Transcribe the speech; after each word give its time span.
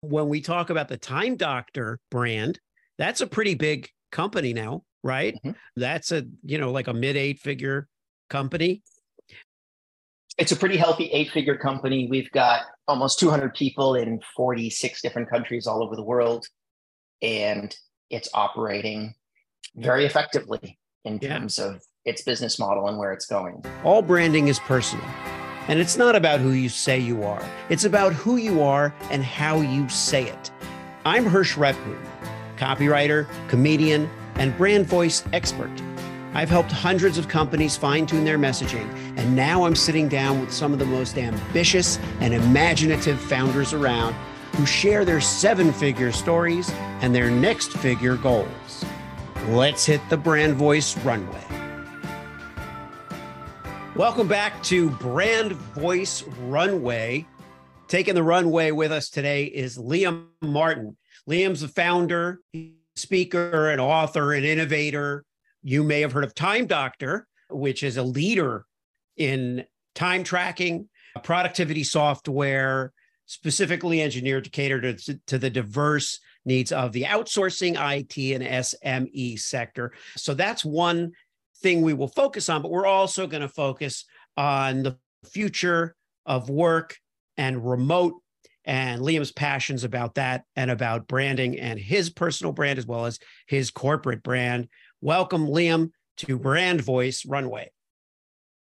when 0.00 0.28
we 0.28 0.40
talk 0.40 0.70
about 0.70 0.88
the 0.88 0.96
Time 0.96 1.36
Doctor 1.36 2.00
brand, 2.10 2.60
that's 2.98 3.20
a 3.20 3.26
pretty 3.26 3.54
big 3.54 3.88
company 4.12 4.52
now, 4.52 4.82
right? 5.02 5.34
Mm-hmm. 5.34 5.50
That's 5.76 6.12
a, 6.12 6.24
you 6.44 6.58
know, 6.58 6.70
like 6.72 6.88
a 6.88 6.94
mid 6.94 7.16
eight 7.16 7.40
figure 7.40 7.88
company. 8.30 8.82
It's 10.36 10.52
a 10.52 10.56
pretty 10.56 10.76
healthy 10.76 11.06
eight 11.06 11.30
figure 11.30 11.56
company. 11.56 12.06
We've 12.08 12.30
got 12.30 12.62
almost 12.86 13.18
200 13.18 13.54
people 13.54 13.96
in 13.96 14.20
46 14.36 15.02
different 15.02 15.28
countries 15.28 15.66
all 15.66 15.82
over 15.82 15.96
the 15.96 16.04
world. 16.04 16.46
And 17.22 17.74
it's 18.08 18.28
operating 18.32 19.14
very 19.74 20.06
effectively 20.06 20.78
in 21.04 21.18
yeah. 21.20 21.38
terms 21.38 21.58
of 21.58 21.82
its 22.04 22.22
business 22.22 22.58
model 22.58 22.86
and 22.88 22.98
where 22.98 23.12
it's 23.12 23.26
going. 23.26 23.64
All 23.82 24.02
branding 24.02 24.46
is 24.46 24.60
personal. 24.60 25.04
And 25.68 25.78
it's 25.78 25.98
not 25.98 26.16
about 26.16 26.40
who 26.40 26.52
you 26.52 26.70
say 26.70 26.98
you 26.98 27.22
are, 27.22 27.44
it's 27.68 27.84
about 27.84 28.14
who 28.14 28.36
you 28.36 28.62
are 28.62 28.94
and 29.10 29.22
how 29.22 29.60
you 29.60 29.86
say 29.90 30.24
it. 30.24 30.50
I'm 31.04 31.26
Hersh 31.26 31.56
Rephun, 31.56 31.98
copywriter, 32.56 33.28
comedian, 33.48 34.08
and 34.36 34.56
brand 34.56 34.86
voice 34.86 35.22
expert. 35.34 35.70
I've 36.32 36.48
helped 36.48 36.72
hundreds 36.72 37.18
of 37.18 37.28
companies 37.28 37.76
fine 37.76 38.06
tune 38.06 38.24
their 38.24 38.38
messaging, 38.38 38.88
and 39.18 39.36
now 39.36 39.64
I'm 39.64 39.76
sitting 39.76 40.08
down 40.08 40.40
with 40.40 40.52
some 40.52 40.72
of 40.72 40.78
the 40.78 40.86
most 40.86 41.18
ambitious 41.18 41.98
and 42.20 42.32
imaginative 42.32 43.20
founders 43.20 43.74
around 43.74 44.14
who 44.54 44.64
share 44.64 45.04
their 45.04 45.20
seven 45.20 45.72
figure 45.72 46.12
stories 46.12 46.70
and 47.00 47.14
their 47.14 47.30
next 47.30 47.72
figure 47.74 48.16
goals. 48.16 48.84
Let's 49.48 49.84
hit 49.84 50.00
the 50.08 50.16
brand 50.16 50.54
voice 50.54 50.96
runway. 50.98 51.47
Welcome 53.98 54.28
back 54.28 54.62
to 54.62 54.90
Brand 54.90 55.54
Voice 55.74 56.22
Runway. 56.22 57.26
Taking 57.88 58.14
the 58.14 58.22
runway 58.22 58.70
with 58.70 58.92
us 58.92 59.10
today 59.10 59.46
is 59.46 59.76
Liam 59.76 60.26
Martin. 60.40 60.96
Liam's 61.28 61.62
the 61.62 61.68
founder, 61.68 62.38
speaker, 62.94 63.70
and 63.70 63.80
author, 63.80 64.34
and 64.34 64.46
innovator. 64.46 65.24
You 65.64 65.82
may 65.82 66.00
have 66.02 66.12
heard 66.12 66.22
of 66.22 66.32
Time 66.36 66.66
Doctor, 66.66 67.26
which 67.50 67.82
is 67.82 67.96
a 67.96 68.04
leader 68.04 68.66
in 69.16 69.64
time 69.96 70.22
tracking, 70.22 70.88
productivity 71.24 71.82
software, 71.82 72.92
specifically 73.26 74.00
engineered 74.00 74.44
to 74.44 74.50
cater 74.50 74.92
to, 74.92 75.20
to 75.26 75.38
the 75.38 75.50
diverse 75.50 76.20
needs 76.44 76.70
of 76.70 76.92
the 76.92 77.02
outsourcing 77.02 77.72
IT 77.72 78.16
and 78.32 78.44
SME 78.44 79.40
sector. 79.40 79.92
So 80.16 80.34
that's 80.34 80.64
one 80.64 81.14
thing 81.62 81.82
we 81.82 81.94
will 81.94 82.08
focus 82.08 82.48
on, 82.48 82.62
but 82.62 82.70
we're 82.70 82.86
also 82.86 83.26
going 83.26 83.42
to 83.42 83.48
focus 83.48 84.04
on 84.36 84.82
the 84.82 84.96
future 85.30 85.94
of 86.26 86.48
work 86.48 86.96
and 87.36 87.68
remote 87.68 88.14
and 88.64 89.00
Liam's 89.00 89.32
passions 89.32 89.82
about 89.82 90.16
that 90.16 90.44
and 90.54 90.70
about 90.70 91.08
branding 91.08 91.58
and 91.58 91.78
his 91.78 92.10
personal 92.10 92.52
brand 92.52 92.78
as 92.78 92.86
well 92.86 93.06
as 93.06 93.18
his 93.46 93.70
corporate 93.70 94.22
brand. 94.22 94.68
Welcome, 95.00 95.46
Liam, 95.46 95.90
to 96.18 96.38
Brand 96.38 96.82
Voice 96.82 97.24
Runway. 97.24 97.70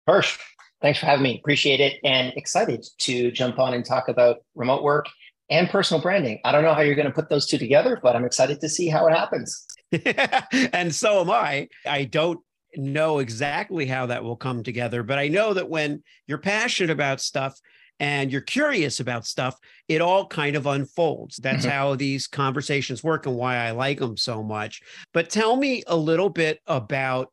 Hersh, 0.08 0.38
thanks 0.80 1.00
for 1.00 1.06
having 1.06 1.24
me. 1.24 1.38
Appreciate 1.38 1.80
it 1.80 1.98
and 2.04 2.32
excited 2.36 2.86
to 2.98 3.32
jump 3.32 3.58
on 3.58 3.74
and 3.74 3.84
talk 3.84 4.08
about 4.08 4.36
remote 4.54 4.84
work 4.84 5.06
and 5.50 5.68
personal 5.68 6.00
branding. 6.00 6.40
I 6.44 6.52
don't 6.52 6.62
know 6.62 6.74
how 6.74 6.82
you're 6.82 6.94
going 6.94 7.08
to 7.08 7.12
put 7.12 7.28
those 7.28 7.46
two 7.46 7.58
together, 7.58 7.98
but 8.00 8.14
I'm 8.14 8.24
excited 8.24 8.60
to 8.60 8.68
see 8.68 8.88
how 8.88 9.08
it 9.08 9.14
happens. 9.14 9.66
and 10.72 10.94
so 10.94 11.22
am 11.22 11.30
I. 11.30 11.68
I 11.86 12.04
don't 12.04 12.38
know 12.76 13.18
exactly 13.18 13.86
how 13.86 14.06
that 14.06 14.22
will 14.22 14.36
come 14.36 14.62
together, 14.62 15.02
but 15.02 15.18
I 15.18 15.28
know 15.28 15.54
that 15.54 15.68
when 15.68 16.02
you're 16.26 16.38
passionate 16.38 16.90
about 16.90 17.20
stuff 17.20 17.58
and 18.00 18.30
you're 18.30 18.40
curious 18.40 19.00
about 19.00 19.26
stuff, 19.26 19.56
it 19.88 20.00
all 20.00 20.26
kind 20.26 20.56
of 20.56 20.66
unfolds. 20.66 21.36
That's 21.36 21.64
mm-hmm. 21.66 21.74
how 21.74 21.94
these 21.96 22.26
conversations 22.26 23.02
work 23.02 23.26
and 23.26 23.36
why 23.36 23.56
I 23.56 23.72
like 23.72 23.98
them 23.98 24.16
so 24.16 24.42
much. 24.42 24.80
But 25.12 25.30
tell 25.30 25.56
me 25.56 25.82
a 25.86 25.96
little 25.96 26.28
bit 26.28 26.60
about 26.66 27.32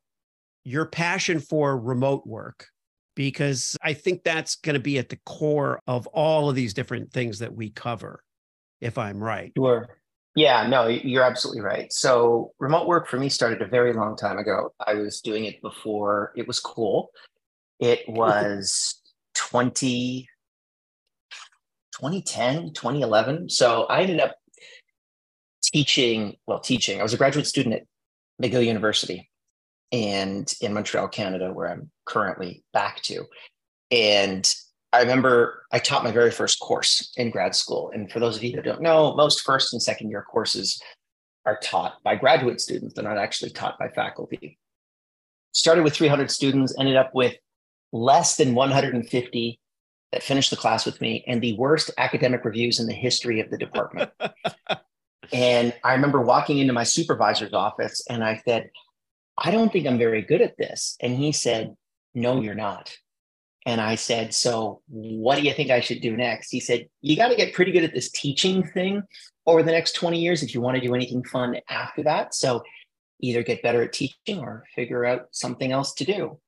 your 0.63 0.85
passion 0.85 1.39
for 1.39 1.77
remote 1.77 2.25
work 2.25 2.67
because 3.15 3.77
I 3.81 3.93
think 3.93 4.23
that's 4.23 4.55
going 4.55 4.73
to 4.73 4.79
be 4.79 4.97
at 4.97 5.09
the 5.09 5.19
core 5.25 5.79
of 5.87 6.07
all 6.07 6.49
of 6.49 6.55
these 6.55 6.73
different 6.73 7.11
things 7.11 7.39
that 7.39 7.53
we 7.53 7.69
cover, 7.69 8.23
if 8.81 8.97
I'm 8.97 9.23
right. 9.23 9.51
Sure. 9.55 9.87
Yeah, 10.35 10.67
no, 10.67 10.87
you're 10.87 11.23
absolutely 11.23 11.61
right. 11.61 11.91
So, 11.93 12.51
remote 12.59 12.87
work 12.87 13.07
for 13.07 13.17
me 13.17 13.29
started 13.29 13.61
a 13.61 13.67
very 13.67 13.93
long 13.93 14.17
time 14.17 14.37
ago. 14.37 14.73
I 14.85 14.95
was 14.95 15.21
doing 15.21 15.45
it 15.45 15.61
before 15.61 16.33
it 16.35 16.45
was 16.45 16.59
cool. 16.59 17.09
It 17.79 18.01
mm-hmm. 18.01 18.17
was 18.17 19.01
20, 19.35 20.27
2010, 21.93 22.73
2011. 22.73 23.49
So, 23.49 23.85
I 23.85 24.01
ended 24.01 24.19
up 24.19 24.35
teaching, 25.63 26.35
well, 26.47 26.59
teaching. 26.59 26.99
I 26.99 27.03
was 27.03 27.13
a 27.13 27.17
graduate 27.17 27.47
student 27.47 27.75
at 27.75 27.83
McGill 28.43 28.65
University 28.65 29.29
and 29.93 30.53
in 30.59 30.73
Montreal, 30.73 31.07
Canada, 31.07 31.53
where 31.53 31.71
I'm 31.71 31.89
currently 32.05 32.65
back 32.73 33.01
to. 33.03 33.23
And 33.89 34.53
I 34.95 35.01
remember 35.01 35.65
I 35.73 35.79
taught 35.79 36.05
my 36.05 36.11
very 36.11 36.31
first 36.31 36.61
course 36.61 37.11
in 37.17 37.29
grad 37.29 37.53
school. 37.53 37.91
And 37.93 38.09
for 38.09 38.21
those 38.21 38.37
of 38.37 38.43
you 38.45 38.55
that 38.55 38.63
don't 38.63 38.81
know, 38.81 39.13
most 39.13 39.41
first 39.41 39.73
and 39.73 39.83
second 39.83 40.09
year 40.09 40.21
courses 40.21 40.81
are 41.45 41.59
taught 41.61 42.01
by 42.01 42.15
graduate 42.15 42.61
students. 42.61 42.93
They're 42.93 43.03
not 43.03 43.17
actually 43.17 43.51
taught 43.51 43.77
by 43.77 43.89
faculty. 43.89 44.57
Started 45.51 45.83
with 45.83 45.93
300 45.93 46.31
students, 46.31 46.73
ended 46.79 46.95
up 46.95 47.13
with 47.13 47.35
less 47.91 48.37
than 48.37 48.55
150 48.55 49.59
that 50.13 50.23
finished 50.23 50.49
the 50.49 50.55
class 50.55 50.85
with 50.85 51.01
me 51.01 51.25
and 51.27 51.41
the 51.41 51.57
worst 51.57 51.91
academic 51.97 52.45
reviews 52.45 52.79
in 52.79 52.87
the 52.87 52.93
history 52.93 53.41
of 53.41 53.49
the 53.49 53.57
department. 53.57 54.09
and 55.33 55.73
I 55.83 55.93
remember 55.93 56.21
walking 56.21 56.59
into 56.59 56.71
my 56.71 56.83
supervisor's 56.83 57.53
office 57.53 58.01
and 58.09 58.23
I 58.23 58.41
said, 58.47 58.69
I 59.37 59.51
don't 59.51 59.73
think 59.73 59.87
I'm 59.87 59.97
very 59.97 60.21
good 60.21 60.41
at 60.41 60.57
this. 60.57 60.95
And 61.01 61.17
he 61.17 61.33
said, 61.33 61.75
No, 62.13 62.39
you're 62.39 62.55
not. 62.55 62.95
And 63.65 63.81
I 63.81 63.95
said, 63.95 64.33
So 64.33 64.81
what 64.87 65.37
do 65.37 65.41
you 65.41 65.53
think 65.53 65.71
I 65.71 65.79
should 65.79 66.01
do 66.01 66.15
next? 66.15 66.51
He 66.51 66.59
said, 66.59 66.87
You 67.01 67.15
got 67.15 67.29
to 67.29 67.35
get 67.35 67.53
pretty 67.53 67.71
good 67.71 67.83
at 67.83 67.93
this 67.93 68.11
teaching 68.11 68.63
thing 68.63 69.03
over 69.47 69.63
the 69.63 69.71
next 69.71 69.93
20 69.93 70.19
years 70.19 70.43
if 70.43 70.53
you 70.53 70.61
want 70.61 70.75
to 70.75 70.85
do 70.85 70.95
anything 70.95 71.23
fun 71.23 71.57
after 71.69 72.03
that. 72.03 72.33
So 72.33 72.63
either 73.21 73.43
get 73.43 73.63
better 73.63 73.83
at 73.83 73.93
teaching 73.93 74.39
or 74.39 74.65
figure 74.75 75.05
out 75.05 75.27
something 75.31 75.71
else 75.71 75.93
to 75.95 76.05
do. 76.05 76.39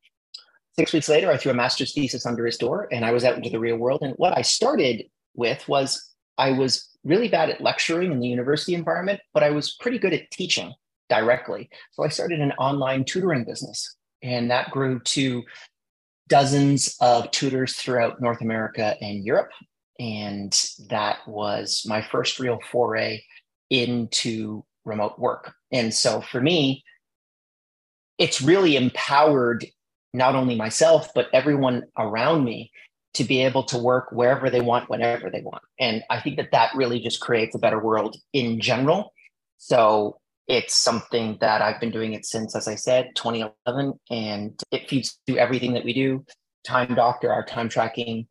Six 0.78 0.94
weeks 0.94 1.10
later, 1.10 1.32
I 1.32 1.38
threw 1.38 1.52
a 1.52 1.56
master's 1.56 1.94
thesis 1.94 2.26
under 2.26 2.46
his 2.46 2.58
door 2.58 2.88
and 2.92 3.04
I 3.04 3.12
was 3.12 3.24
out 3.24 3.36
into 3.36 3.50
the 3.50 3.60
real 3.60 3.78
world. 3.78 4.02
And 4.04 4.14
what 4.18 4.38
I 4.38 4.44
started 4.44 5.06
with 5.34 5.68
was 5.68 6.14
I 6.38 6.52
was 6.52 6.90
really 7.04 7.30
bad 7.30 7.50
at 7.50 7.62
lecturing 7.62 8.12
in 8.12 8.20
the 8.20 8.28
university 8.28 8.76
environment, 8.76 9.22
but 9.34 9.44
I 9.44 9.50
was 9.50 9.76
pretty 9.80 9.98
good 9.98 10.14
at 10.14 10.30
teaching 10.30 10.74
directly. 11.10 11.70
So 11.94 12.04
I 12.04 12.10
started 12.10 12.42
an 12.42 12.52
online 12.54 13.06
tutoring 13.06 13.44
business. 13.44 13.96
And 14.22 14.52
that 14.52 14.72
grew 14.72 15.00
to 15.00 15.44
dozens 16.28 16.96
of 17.02 17.30
tutors 17.32 17.76
throughout 17.76 18.22
North 18.22 18.42
America 18.42 18.96
and 19.02 19.26
Europe. 19.26 19.52
And 20.00 20.56
that 20.90 21.28
was 21.28 21.84
my 21.88 22.02
first 22.02 22.40
real 22.40 22.60
foray 22.72 23.22
into 23.70 24.64
remote 24.86 25.18
work. 25.20 25.54
And 25.72 25.94
so 25.94 26.22
for 26.22 26.40
me, 26.40 26.84
it's 28.18 28.42
really 28.42 28.76
empowered 28.76 29.66
not 30.14 30.36
only 30.36 30.56
myself, 30.56 31.10
but 31.14 31.28
everyone 31.34 31.84
around 31.98 32.44
me 32.44 32.72
to 33.14 33.24
be 33.24 33.44
able 33.44 33.64
to 33.64 33.78
work 33.78 34.12
wherever 34.12 34.50
they 34.50 34.62
want, 34.62 34.90
whenever 34.90 35.30
they 35.30 35.42
want. 35.42 35.64
And 35.80 36.04
I 36.10 36.22
think 36.22 36.38
that 36.38 36.52
that 36.52 36.76
really 36.76 37.00
just 37.00 37.20
creates 37.20 37.56
a 37.56 37.60
better 37.60 37.80
world 37.80 38.16
in 38.34 38.60
general. 38.60 39.14
So 39.58 40.20
it's 40.48 40.74
something 40.74 41.38
that 41.42 41.62
I've 41.62 41.80
been 41.80 41.92
doing 41.92 42.14
it 42.14 42.26
since, 42.26 42.56
as 42.56 42.68
I 42.68 42.76
said, 42.76 43.12
2011, 43.16 43.94
and 44.10 44.60
it 44.72 44.90
feeds 44.90 45.20
through 45.26 45.38
everything 45.38 45.74
that 45.74 45.84
we 45.84 45.94
do. 45.94 46.26
Time 46.64 46.96
Doctor, 46.96 47.32
our 47.32 47.46
time 47.46 47.68
tracking 47.70 48.28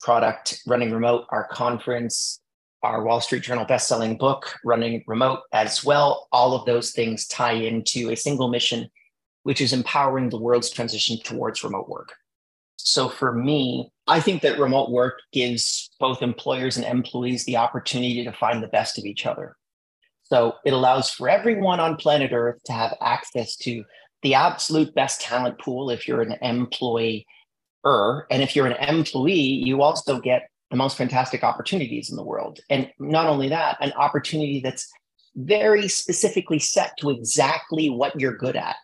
product, 0.00 0.60
running 0.66 0.90
remote, 0.90 1.26
our 1.30 1.46
conference, 1.48 2.40
our 2.82 3.04
Wall 3.04 3.20
Street 3.20 3.42
Journal 3.42 3.64
best-selling 3.64 4.16
book, 4.16 4.56
running 4.64 5.04
remote 5.06 5.40
as 5.52 5.84
well. 5.84 6.28
All 6.32 6.54
of 6.54 6.66
those 6.66 6.90
things 6.90 7.26
tie 7.26 7.52
into 7.52 8.10
a 8.10 8.16
single 8.16 8.48
mission, 8.48 8.88
which 9.44 9.60
is 9.60 9.72
empowering 9.72 10.28
the 10.28 10.38
world's 10.38 10.70
transition 10.70 11.18
towards 11.22 11.62
remote 11.62 11.88
work. 11.88 12.14
So 12.76 13.08
for 13.08 13.32
me, 13.32 13.92
I 14.06 14.20
think 14.20 14.42
that 14.42 14.58
remote 14.58 14.90
work 14.90 15.20
gives 15.32 15.90
both 16.00 16.22
employers 16.22 16.78
and 16.78 16.86
employees 16.86 17.44
the 17.44 17.58
opportunity 17.58 18.24
to 18.24 18.32
find 18.32 18.62
the 18.62 18.68
best 18.68 18.98
of 18.98 19.04
each 19.04 19.26
other 19.26 19.56
so 20.30 20.54
it 20.64 20.72
allows 20.72 21.10
for 21.10 21.28
everyone 21.28 21.80
on 21.80 21.96
planet 21.96 22.30
Earth 22.32 22.62
to 22.64 22.72
have 22.72 22.96
access 23.00 23.56
to 23.56 23.84
the 24.22 24.34
absolute 24.34 24.94
best 24.94 25.20
talent 25.20 25.58
pool 25.58 25.90
if 25.90 26.06
you're 26.06 26.22
an 26.22 26.36
employee. 26.40 27.26
And 27.84 28.42
if 28.42 28.54
you're 28.54 28.66
an 28.66 28.76
employee, 28.88 29.32
you 29.32 29.82
also 29.82 30.20
get 30.20 30.48
the 30.70 30.76
most 30.76 30.96
fantastic 30.96 31.42
opportunities 31.42 32.10
in 32.10 32.16
the 32.16 32.22
world. 32.22 32.60
And 32.68 32.90
not 32.98 33.26
only 33.26 33.48
that, 33.48 33.78
an 33.80 33.92
opportunity 33.92 34.60
that's 34.60 34.88
very 35.34 35.88
specifically 35.88 36.58
set 36.58 36.92
to 36.98 37.10
exactly 37.10 37.88
what 37.88 38.20
you're 38.20 38.36
good 38.36 38.56
at. 38.56 38.76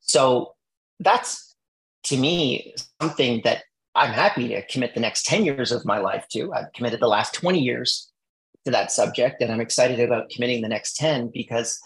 So 0.00 0.54
that's 1.00 1.54
to 2.04 2.16
me 2.16 2.74
something 3.00 3.40
that 3.44 3.64
I'm 3.94 4.12
happy 4.12 4.48
to 4.48 4.66
commit 4.68 4.94
the 4.94 5.00
next 5.00 5.26
10 5.26 5.44
years 5.44 5.72
of 5.72 5.84
my 5.84 5.98
life 5.98 6.26
to. 6.32 6.52
I've 6.52 6.72
committed 6.72 7.00
the 7.00 7.08
last 7.08 7.34
20 7.34 7.58
years 7.58 8.11
to 8.64 8.70
that 8.70 8.92
subject. 8.92 9.42
And 9.42 9.52
I'm 9.52 9.60
excited 9.60 10.00
about 10.00 10.30
committing 10.30 10.62
the 10.62 10.68
next 10.68 10.96
10 10.96 11.30
because 11.32 11.78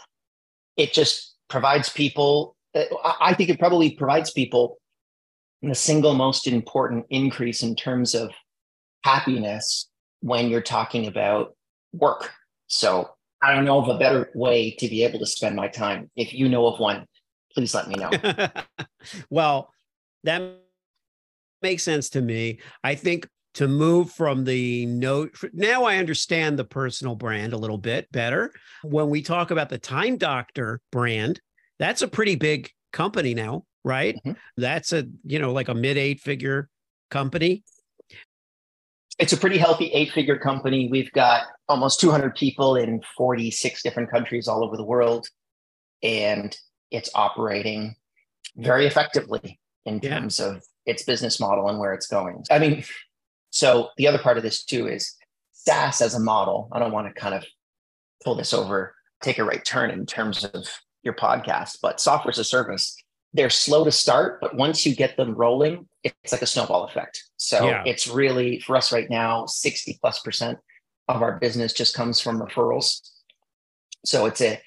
it 0.77 0.93
just 0.93 1.35
provides 1.49 1.89
people, 1.89 2.57
I 2.75 3.35
think 3.35 3.51
it 3.51 3.59
probably 3.59 3.91
provides 3.91 4.31
people 4.31 4.79
the 5.63 5.75
single 5.75 6.15
most 6.15 6.47
important 6.47 7.07
increase 7.11 7.63
in 7.63 7.75
terms 7.75 8.15
of 8.15 8.31
happiness 9.05 9.89
when 10.21 10.49
you're 10.49 10.61
talking 10.61 11.07
about 11.07 11.57
work. 11.93 12.31
So 12.69 13.11
I 13.43 13.55
don't 13.55 13.65
know 13.65 13.81
of 13.81 13.89
a 13.89 13.99
better 13.99 14.31
way 14.35 14.73
to 14.73 14.89
be 14.89 15.05
able 15.05 15.19
to 15.19 15.27
spend 15.27 15.57
my 15.57 15.69
time. 15.69 16.11
If 16.17 16.35
you 16.35 16.49
know 16.49 16.67
of 16.67 16.81
one, 16.81 17.07
please 17.55 17.75
let 17.75 17.89
me 17.89 17.95
know. 17.95 18.11
well, 19.31 19.73
that 20.25 20.43
makes 21.63 21.83
sense 21.83 22.11
to 22.11 22.21
me. 22.21 22.61
I 22.85 22.95
think 22.95 23.29
to 23.57 23.67
move 23.67 24.13
from 24.13 24.45
the 24.45 24.85
note 24.85 25.35
now 25.55 25.85
I 25.85 25.97
understand 25.97 26.59
the 26.59 26.65
personal 26.65 27.15
brand 27.15 27.55
a 27.55 27.59
little 27.59 27.79
bit 27.79 28.11
better. 28.13 28.53
When 28.83 29.09
we 29.09 29.23
talk 29.23 29.51
about 29.51 29.71
the 29.71 29.79
Time 29.79 30.19
Doctor 30.19 30.81
brand, 30.93 31.41
that's 31.79 32.03
a 32.03 32.09
pretty 32.09 32.37
big 32.37 32.71
company 32.93 33.33
now, 33.33 33.65
right? 33.83 34.15
Mm-hmm. 34.17 34.33
That's 34.59 34.93
a, 34.93 35.07
you 35.25 35.39
know, 35.39 35.53
like 35.53 35.69
a 35.69 35.75
mid 35.75 35.97
eight 35.97 36.21
figure 36.21 36.69
company. 37.11 37.65
It's 39.19 39.33
a 39.33 39.39
pretty 39.39 39.57
healthy 39.57 39.87
eight 39.87 40.13
figure 40.13 40.39
company. 40.39 40.89
We've 40.91 41.13
got 41.13 41.45
almost 41.67 41.99
200 42.01 42.35
people 42.35 42.77
in 42.77 43.01
46 43.17 43.83
different 43.83 44.11
countries 44.11 44.49
all 44.49 44.63
over 44.63 44.77
the 44.77 44.85
world. 44.85 45.29
And 46.03 46.55
it's 46.91 47.09
operating 47.15 47.97
very 48.55 48.87
effectively 48.87 49.59
in 49.87 50.01
yeah. 50.03 50.21
terms 50.21 50.41
of 50.41 50.63
its 50.85 51.05
business 51.05 51.41
model 51.41 51.69
and 51.71 51.79
where 51.79 51.95
it's 51.95 52.07
going. 52.07 52.45
I 52.51 52.59
mean, 52.59 52.85
so 53.57 53.89
the 53.97 54.07
other 54.07 54.19
part 54.19 54.37
of 54.37 54.43
this 54.43 54.65
too 54.65 54.87
is 54.87 55.15
SaaS 55.53 56.03
as 56.03 56.15
a 56.15 56.21
model. 56.21 56.69
I 56.73 56.79
don't 56.79 56.93
want 56.93 57.07
to 57.09 57.19
kind 57.19 57.35
of 57.35 57.43
pull 58.23 58.35
this 58.35 58.53
over, 58.53 58.95
take 59.23 59.39
a 59.39 59.45
right 59.45 59.65
turn 59.65 59.91
in 59.91 60.05
terms 60.05 60.45
of 60.45 60.69
your 61.03 61.15
podcast, 61.15 61.79
but 61.81 61.99
software 61.99 62.33
as 62.33 62.39
a 62.39 62.45
service, 62.45 62.95
they're 63.33 63.49
slow 63.49 63.83
to 63.83 63.91
start, 63.91 64.43
but 64.43 64.57
once 64.57 64.85
you 64.85 64.95
get 64.95 65.17
them 65.17 65.35
rolling, 65.35 65.89
it's 66.05 66.33
like 66.33 66.43
a 66.43 66.47
snowball 66.47 66.85
effect. 66.85 67.25
So 67.39 67.67
yeah. 67.67 67.83
it's 67.87 68.07
really 68.07 68.61
for 68.61 68.77
us 68.77 68.93
right 68.93 69.09
now, 69.09 69.47
60 69.47 70.01
plus 70.03 70.19
percent 70.19 70.59
of 71.09 71.23
our 71.23 71.39
business 71.39 71.73
just 71.73 71.95
comes 71.95 72.21
from 72.21 72.39
referrals. 72.39 73.01
So 74.05 74.27
it's 74.27 74.43
a 74.43 74.61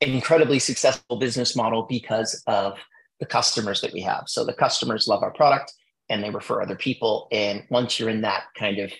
incredibly 0.00 0.60
successful 0.60 1.18
business 1.18 1.54
model 1.54 1.82
because 1.82 2.42
of 2.46 2.78
the 3.20 3.26
customers 3.26 3.82
that 3.82 3.92
we 3.92 4.00
have. 4.00 4.24
So 4.28 4.46
the 4.46 4.54
customers 4.54 5.06
love 5.06 5.22
our 5.22 5.32
product 5.32 5.74
and 6.08 6.22
they 6.22 6.30
refer 6.30 6.62
other 6.62 6.76
people. 6.76 7.28
And 7.32 7.64
once 7.70 7.98
you're 7.98 8.08
in 8.08 8.22
that 8.22 8.44
kind 8.58 8.78
of 8.78 8.92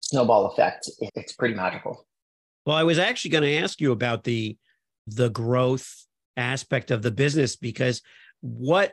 snowball 0.00 0.46
effect, 0.46 0.88
it's 1.00 1.32
pretty 1.32 1.54
magical. 1.54 2.06
Well, 2.64 2.76
I 2.76 2.84
was 2.84 2.98
actually 2.98 3.32
going 3.32 3.44
to 3.44 3.56
ask 3.56 3.80
you 3.80 3.92
about 3.92 4.24
the 4.24 4.56
the 5.06 5.30
growth 5.30 6.06
aspect 6.36 6.90
of 6.90 7.02
the 7.02 7.10
business 7.10 7.56
because 7.56 8.02
what 8.40 8.92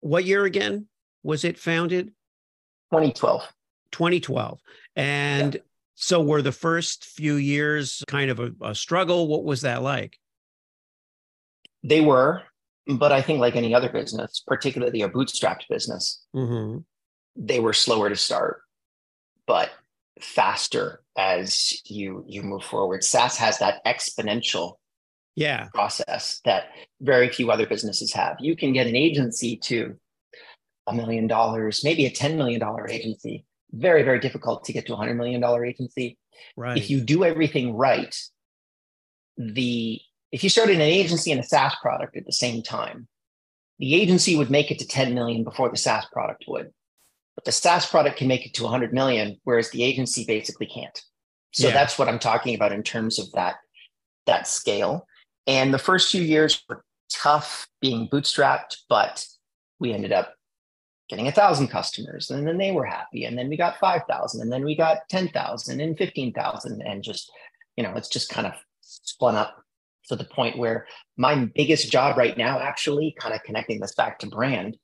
what 0.00 0.24
year 0.24 0.44
again 0.44 0.86
was 1.22 1.44
it 1.44 1.58
founded? 1.58 2.06
2012. 2.92 3.42
2012. 3.90 4.60
And 4.94 5.54
yeah. 5.54 5.60
so 5.96 6.22
were 6.22 6.42
the 6.42 6.52
first 6.52 7.04
few 7.04 7.34
years 7.34 8.04
kind 8.06 8.30
of 8.30 8.38
a, 8.38 8.52
a 8.62 8.74
struggle? 8.74 9.26
What 9.26 9.44
was 9.44 9.62
that 9.62 9.82
like? 9.82 10.18
They 11.82 12.00
were. 12.00 12.42
But 12.88 13.12
I 13.12 13.20
think, 13.20 13.40
like 13.40 13.56
any 13.56 13.74
other 13.74 13.88
business, 13.88 14.42
particularly 14.46 15.02
a 15.02 15.08
bootstrapped 15.08 15.68
business, 15.68 16.24
mm-hmm. 16.34 16.78
they 17.34 17.58
were 17.58 17.72
slower 17.72 18.08
to 18.08 18.16
start, 18.16 18.62
but 19.46 19.70
faster 20.20 21.02
as 21.16 21.80
you 21.84 22.24
you 22.26 22.42
move 22.42 22.64
forward. 22.64 23.04
SaaS 23.04 23.36
has 23.36 23.58
that 23.58 23.84
exponential 23.84 24.74
yeah 25.34 25.68
process 25.74 26.40
that 26.44 26.68
very 27.00 27.28
few 27.28 27.50
other 27.50 27.66
businesses 27.66 28.12
have. 28.12 28.36
You 28.40 28.56
can 28.56 28.72
get 28.72 28.86
an 28.86 28.96
agency 28.96 29.56
to 29.64 29.96
a 30.86 30.94
million 30.94 31.26
dollars, 31.26 31.82
maybe 31.84 32.06
a 32.06 32.10
ten 32.10 32.36
million 32.36 32.60
dollar 32.60 32.88
agency. 32.88 33.44
Very 33.72 34.02
very 34.02 34.20
difficult 34.20 34.64
to 34.64 34.72
get 34.72 34.86
to 34.86 34.94
a 34.94 34.96
hundred 34.96 35.14
million 35.14 35.40
dollar 35.40 35.64
agency. 35.64 36.18
Right. 36.56 36.76
If 36.76 36.90
you 36.90 37.00
do 37.00 37.24
everything 37.24 37.74
right, 37.74 38.14
the 39.36 40.00
if 40.32 40.42
you 40.42 40.50
started 40.50 40.76
an 40.76 40.82
agency 40.82 41.30
and 41.30 41.40
a 41.40 41.44
SaaS 41.44 41.74
product 41.80 42.16
at 42.16 42.26
the 42.26 42.32
same 42.32 42.62
time, 42.62 43.08
the 43.78 43.94
agency 43.94 44.36
would 44.36 44.50
make 44.50 44.70
it 44.70 44.78
to 44.78 44.86
10 44.86 45.14
million 45.14 45.44
before 45.44 45.68
the 45.68 45.76
SaaS 45.76 46.06
product 46.12 46.44
would. 46.48 46.72
But 47.34 47.44
the 47.44 47.52
SaaS 47.52 47.86
product 47.86 48.16
can 48.16 48.28
make 48.28 48.46
it 48.46 48.54
to 48.54 48.62
100 48.62 48.92
million, 48.92 49.38
whereas 49.44 49.70
the 49.70 49.82
agency 49.82 50.24
basically 50.24 50.66
can't. 50.66 51.00
So 51.52 51.68
yeah. 51.68 51.74
that's 51.74 51.98
what 51.98 52.08
I'm 52.08 52.18
talking 52.18 52.54
about 52.54 52.72
in 52.72 52.82
terms 52.82 53.18
of 53.18 53.30
that, 53.32 53.56
that 54.26 54.48
scale. 54.48 55.06
And 55.46 55.72
the 55.72 55.78
first 55.78 56.10
few 56.10 56.22
years 56.22 56.62
were 56.68 56.82
tough 57.10 57.68
being 57.80 58.08
bootstrapped, 58.08 58.78
but 58.88 59.26
we 59.78 59.92
ended 59.92 60.12
up 60.12 60.34
getting 61.08 61.28
a 61.28 61.32
thousand 61.32 61.68
customers 61.68 62.30
and 62.30 62.46
then 62.48 62.58
they 62.58 62.72
were 62.72 62.84
happy. 62.84 63.24
And 63.24 63.38
then 63.38 63.48
we 63.48 63.56
got 63.56 63.78
5,000 63.78 64.40
and 64.40 64.50
then 64.50 64.64
we 64.64 64.74
got 64.74 65.08
10,000 65.08 65.80
and 65.80 65.96
15,000 65.96 66.82
and 66.82 67.02
just, 67.02 67.30
you 67.76 67.84
know, 67.84 67.94
it's 67.94 68.08
just 68.08 68.28
kind 68.28 68.46
of 68.46 68.54
spun 68.80 69.36
up 69.36 69.62
to 70.08 70.16
the 70.16 70.24
point 70.24 70.58
where 70.58 70.86
my 71.16 71.46
biggest 71.54 71.90
job 71.90 72.16
right 72.16 72.36
now, 72.36 72.58
actually, 72.60 73.14
kind 73.18 73.34
of 73.34 73.42
connecting 73.42 73.80
this 73.80 73.94
back 73.94 74.18
to 74.20 74.26
brand, 74.26 74.76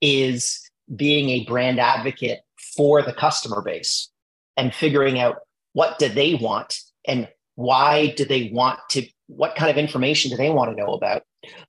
is 0.00 0.60
being 0.94 1.30
a 1.30 1.44
brand 1.44 1.78
advocate 1.78 2.40
for 2.76 3.02
the 3.02 3.12
customer 3.12 3.62
base 3.62 4.10
and 4.56 4.74
figuring 4.74 5.18
out 5.18 5.36
what 5.72 5.98
do 5.98 6.08
they 6.08 6.34
want 6.34 6.80
and 7.06 7.28
why 7.54 8.12
do 8.16 8.24
they 8.24 8.50
want 8.52 8.78
to 8.90 9.06
what 9.26 9.54
kind 9.54 9.70
of 9.70 9.76
information 9.76 10.30
do 10.30 10.36
they 10.36 10.50
want 10.50 10.70
to 10.70 10.76
know 10.76 10.92
about 10.92 11.22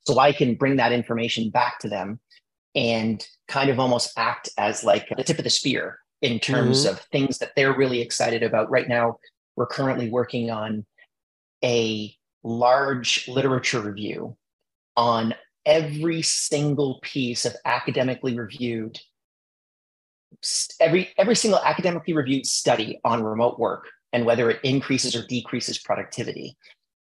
so 0.06 0.18
i 0.19 0.31
can 0.31 0.56
bring 0.56 0.77
that 0.77 0.92
information 0.92 1.50
back 1.50 1.80
to 1.80 1.88
them 1.88 2.19
and 2.75 3.27
kind 3.48 3.69
of 3.69 3.80
almost 3.80 4.12
act 4.18 4.50
as 4.57 4.84
like 4.84 5.07
the 5.16 5.24
tip 5.24 5.38
of 5.38 5.44
the 5.44 5.50
spear 5.50 6.00
in 6.22 6.39
terms 6.39 6.86
mm-hmm. 6.86 6.94
of 6.94 7.01
things 7.12 7.38
that 7.38 7.51
they're 7.56 7.75
really 7.75 8.01
excited 8.01 8.42
about 8.44 8.69
right 8.69 8.88
now 8.88 9.18
we're 9.56 9.68
currently 9.68 10.10
working 10.10 10.50
on 10.50 10.86
a 11.63 12.16
large 12.44 13.28
literature 13.28 13.82
review 13.82 14.36
on 14.98 15.34
every 15.66 16.22
single 16.22 17.00
piece 17.02 17.46
of 17.46 17.56
academically 17.66 18.38
reviewed 18.38 19.00
every 20.80 21.10
every 21.18 21.36
single 21.36 21.60
academically 21.60 22.14
reviewed 22.14 22.46
study 22.46 23.00
on 23.04 23.24
remote 23.24 23.60
work 23.60 23.88
and 24.14 24.26
whether 24.26 24.50
it 24.50 24.60
increases 24.64 25.16
or 25.16 25.26
decreases 25.28 25.78
productivity. 25.78 26.58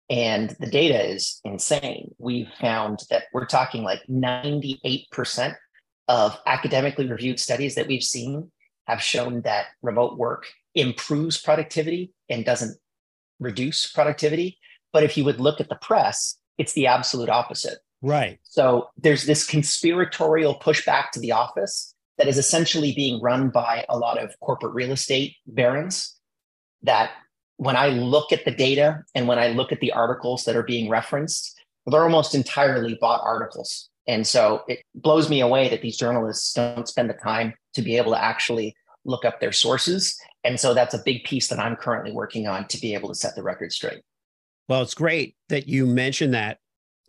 And 0.10 0.56
the 0.60 0.70
data 0.70 1.08
is 1.08 1.40
insane. 1.44 2.14
We've 2.18 2.50
found 2.60 3.04
that 3.10 3.26
we're 3.32 3.46
talking 3.46 3.84
like 3.84 4.02
98% 4.10 5.56
of 6.08 6.38
academically 6.48 7.08
reviewed 7.08 7.40
studies 7.40 7.76
that 7.76 7.88
we've 7.88 8.04
seen 8.04 8.52
have 8.88 9.02
shown 9.02 9.42
that 9.42 9.68
remote 9.84 10.18
work 10.18 10.48
improves 10.74 11.40
productivity 11.40 12.12
and 12.28 12.44
doesn't 12.44 12.78
reduce 13.40 13.92
productivity 13.92 14.58
but 14.92 15.04
if 15.04 15.18
you 15.18 15.26
would 15.26 15.40
look 15.40 15.60
at 15.60 15.70
the 15.70 15.76
press, 15.76 16.38
it's 16.58 16.74
the 16.74 16.88
absolute 16.88 17.30
opposite. 17.30 17.80
Right. 18.02 18.40
So 18.44 18.90
there's 18.98 19.26
this 19.26 19.46
conspiratorial 19.46 20.60
pushback 20.60 21.12
to 21.12 21.20
the 21.20 21.32
office 21.32 21.94
that 22.18 22.28
is 22.28 22.38
essentially 22.38 22.94
being 22.94 23.22
run 23.22 23.50
by 23.50 23.86
a 23.90 23.98
lot 23.98 24.18
of 24.18 24.34
corporate 24.42 24.74
real 24.74 24.92
estate 24.92 25.36
barons. 25.48 26.16
That 26.84 27.12
when 27.58 27.76
I 27.76 27.90
look 27.90 28.32
at 28.32 28.46
the 28.46 28.52
data 28.52 29.04
and 29.16 29.28
when 29.28 29.40
I 29.40 29.50
look 29.50 29.72
at 29.72 29.82
the 29.82 29.92
articles 29.92 30.46
that 30.46 30.56
are 30.56 30.64
being 30.64 30.90
referenced, 30.90 31.60
they're 31.86 32.04
almost 32.04 32.36
entirely 32.36 32.98
bought 33.00 33.22
articles. 33.24 33.90
And 34.08 34.26
so 34.26 34.64
it 34.68 34.80
blows 34.96 35.30
me 35.30 35.42
away 35.42 35.70
that 35.70 35.82
these 35.82 35.98
journalists 35.98 36.54
don't 36.54 36.88
spend 36.88 37.10
the 37.10 37.16
time 37.16 37.54
to 37.74 37.82
be 37.82 37.98
able 37.98 38.12
to 38.14 38.24
actually 38.24 38.76
look 39.06 39.26
up 39.26 39.40
their 39.40 39.52
sources. 39.52 40.18
And 40.44 40.60
so 40.60 40.74
that's 40.74 40.94
a 40.94 41.02
big 41.06 41.24
piece 41.26 41.48
that 41.50 41.60
I'm 41.60 41.76
currently 41.76 42.12
working 42.12 42.48
on 42.48 42.68
to 42.68 42.80
be 42.80 42.94
able 42.94 43.10
to 43.10 43.16
set 43.16 43.36
the 43.36 43.44
record 43.44 43.72
straight. 43.72 44.02
Well, 44.70 44.84
it's 44.84 44.94
great 44.94 45.36
that 45.50 45.68
you 45.68 45.88
mentioned 45.88 46.36
that, 46.36 46.60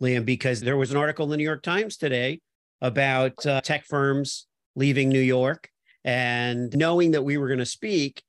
Liam, 0.01 0.25
because 0.25 0.61
there 0.61 0.77
was 0.77 0.89
an 0.89 0.97
article 0.97 1.25
in 1.25 1.29
the 1.29 1.37
New 1.37 1.43
York 1.43 1.61
Times 1.61 1.95
today 1.95 2.41
about 2.81 3.45
uh, 3.45 3.61
tech 3.61 3.85
firms 3.85 4.47
leaving 4.75 5.09
New 5.09 5.21
York. 5.21 5.69
And 6.03 6.75
knowing 6.75 7.11
that 7.11 7.23
we 7.23 7.37
were 7.37 7.45
going 7.45 7.59
to 7.59 7.65
speak, 7.67 8.23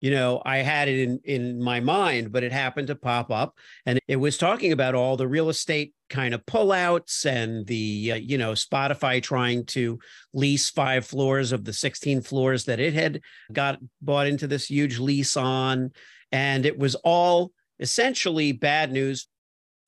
you 0.00 0.10
know, 0.10 0.42
I 0.44 0.56
had 0.58 0.88
it 0.88 0.98
in, 0.98 1.20
in 1.22 1.62
my 1.62 1.78
mind, 1.78 2.32
but 2.32 2.42
it 2.42 2.50
happened 2.50 2.88
to 2.88 2.96
pop 2.96 3.30
up. 3.30 3.56
And 3.86 4.00
it 4.08 4.16
was 4.16 4.36
talking 4.36 4.72
about 4.72 4.96
all 4.96 5.16
the 5.16 5.28
real 5.28 5.50
estate 5.50 5.94
kind 6.10 6.34
of 6.34 6.44
pullouts 6.44 7.26
and 7.26 7.64
the, 7.68 8.10
uh, 8.10 8.16
you 8.16 8.38
know, 8.38 8.54
Spotify 8.54 9.22
trying 9.22 9.66
to 9.66 10.00
lease 10.32 10.68
five 10.68 11.06
floors 11.06 11.52
of 11.52 11.64
the 11.64 11.72
16 11.72 12.22
floors 12.22 12.64
that 12.64 12.80
it 12.80 12.92
had 12.92 13.20
got 13.52 13.78
bought 14.02 14.26
into 14.26 14.48
this 14.48 14.66
huge 14.66 14.98
lease 14.98 15.36
on. 15.36 15.92
And 16.32 16.66
it 16.66 16.76
was 16.76 16.96
all 16.96 17.52
essentially 17.78 18.52
bad 18.52 18.92
news 18.92 19.28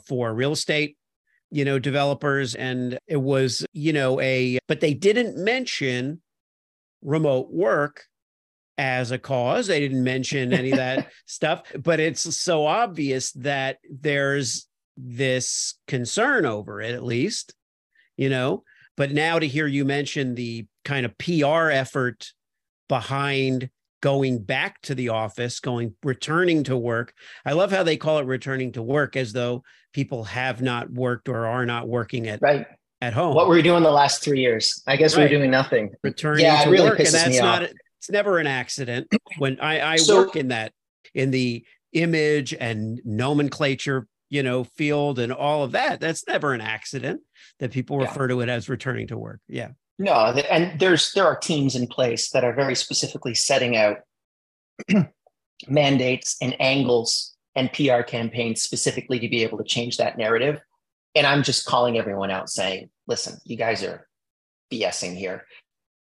for 0.07 0.35
real 0.35 0.53
estate 0.53 0.97
you 1.51 1.65
know 1.65 1.79
developers 1.79 2.55
and 2.55 2.99
it 3.07 3.21
was 3.21 3.65
you 3.73 3.93
know 3.93 4.21
a 4.21 4.59
but 4.67 4.81
they 4.81 4.95
didn't 4.95 5.37
mention 5.37 6.21
remote 7.03 7.51
work 7.51 8.07
as 8.79 9.11
a 9.11 9.19
cause. 9.19 9.67
They 9.67 9.81
didn't 9.81 10.05
mention 10.05 10.53
any 10.53 10.71
of 10.73 10.79
that 10.79 11.11
stuff, 11.27 11.63
but 11.83 12.01
it's 12.01 12.37
so 12.37 12.67
obvious 12.67 13.33
that 13.33 13.79
there's 13.91 14.69
this 14.97 15.75
concern 15.87 16.47
over 16.47 16.81
it, 16.81 16.95
at 16.95 17.05
least, 17.05 17.55
you 18.17 18.29
know. 18.29 18.65
But 18.97 19.13
now 19.13 19.39
to 19.39 19.47
hear 19.47 19.67
you 19.67 19.85
mention 19.85 20.35
the 20.35 20.67
kind 20.85 21.05
of 21.05 21.17
PR 21.19 21.71
effort 21.71 22.33
behind 22.89 23.71
going 24.07 24.39
back 24.39 24.81
to 24.83 24.95
the 24.95 25.09
office, 25.09 25.59
going 25.59 25.93
returning 26.05 26.63
to 26.63 26.77
work. 26.77 27.13
I 27.45 27.55
love 27.55 27.73
how 27.73 27.83
they 27.83 27.97
call 27.97 28.21
it 28.21 28.27
returning 28.27 28.71
to 28.75 28.83
work 28.83 29.17
as 29.17 29.33
though 29.33 29.65
people 29.93 30.23
have 30.23 30.63
not 30.63 30.89
worked 30.93 31.29
or 31.29 31.45
are 31.45 31.67
not 31.67 31.89
working 31.89 32.29
at 32.29 32.41
right 32.41 32.69
at 33.01 33.15
home. 33.15 33.35
What 33.35 33.49
were 33.49 33.57
you 33.57 33.65
doing 33.65 33.83
the 33.83 33.91
last 33.91 34.23
three 34.23 34.39
years? 34.39 34.81
I 34.87 34.95
guess 34.95 35.17
right. 35.17 35.29
we 35.29 35.35
are 35.35 35.39
doing 35.41 35.51
nothing. 35.51 35.91
Returning 36.05 36.45
yeah, 36.45 36.63
to 36.63 36.71
really 36.71 36.89
work, 36.89 37.01
and 37.01 37.09
that's 37.09 37.41
not. 37.41 37.65
Off. 37.65 37.71
It's 37.99 38.09
never 38.09 38.39
an 38.39 38.47
accident. 38.47 39.09
When 39.39 39.59
I, 39.59 39.95
I 39.95 39.97
so, 39.97 40.19
work 40.19 40.37
in 40.37 40.49
that 40.49 40.71
in 41.13 41.33
the 41.33 41.65
image 41.93 42.55
and 42.55 43.01
nomenclature, 43.05 44.07
you 44.31 44.45
know, 44.45 44.63
field 44.63 45.19
and 45.19 45.33
all 45.33 45.65
of 45.65 45.73
that, 45.73 45.99
that's 45.99 46.29
never 46.29 46.55
an 46.55 46.61
accident 46.61 47.23
that 47.59 47.73
people 47.73 47.99
refer 47.99 48.27
yeah. 48.27 48.29
to 48.29 48.41
it 48.43 48.49
as 48.51 48.69
returning 48.69 49.09
to 49.09 49.19
work. 49.19 49.41
Yeah. 49.49 49.71
No, 49.99 50.13
and 50.15 50.79
there's 50.79 51.13
there 51.13 51.27
are 51.27 51.39
teams 51.39 51.75
in 51.75 51.87
place 51.87 52.31
that 52.31 52.45
are 52.45 52.53
very 52.53 52.75
specifically 52.75 53.35
setting 53.35 53.77
out 53.77 53.99
mandates 55.69 56.37
and 56.43 56.55
angles 56.61 57.35
and 57.55 57.73
PR 57.73 58.03
campaigns 58.03 58.63
specifically 58.63 59.19
to 59.19 59.29
be 59.29 59.43
able 59.43 59.59
to 59.59 59.65
change 59.65 59.97
that 59.97 60.19
narrative. 60.19 60.61
And 61.15 61.27
I'm 61.27 61.43
just 61.43 61.65
calling 61.65 61.97
everyone 61.97 62.31
out 62.31 62.51
saying, 62.51 62.91
listen, 63.07 63.39
you 63.45 63.57
guys 63.57 63.83
are 63.83 64.07
BSing 64.71 65.17
here. 65.17 65.47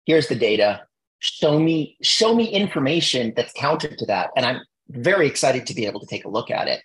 Here's 0.07 0.29
the 0.29 0.37
data. 0.37 0.83
Show 1.19 1.59
me, 1.59 1.97
show 2.01 2.35
me 2.35 2.45
information 2.47 3.33
that's 3.35 3.53
counter 3.53 3.95
to 3.95 4.07
that. 4.07 4.31
And 4.37 4.47
I'm 4.47 4.61
very 4.89 5.27
excited 5.27 5.67
to 5.67 5.75
be 5.75 5.87
able 5.87 6.01
to 6.01 6.07
take 6.07 6.25
a 6.25 6.31
look 6.31 6.51
at 6.51 6.69
it. 6.69 6.81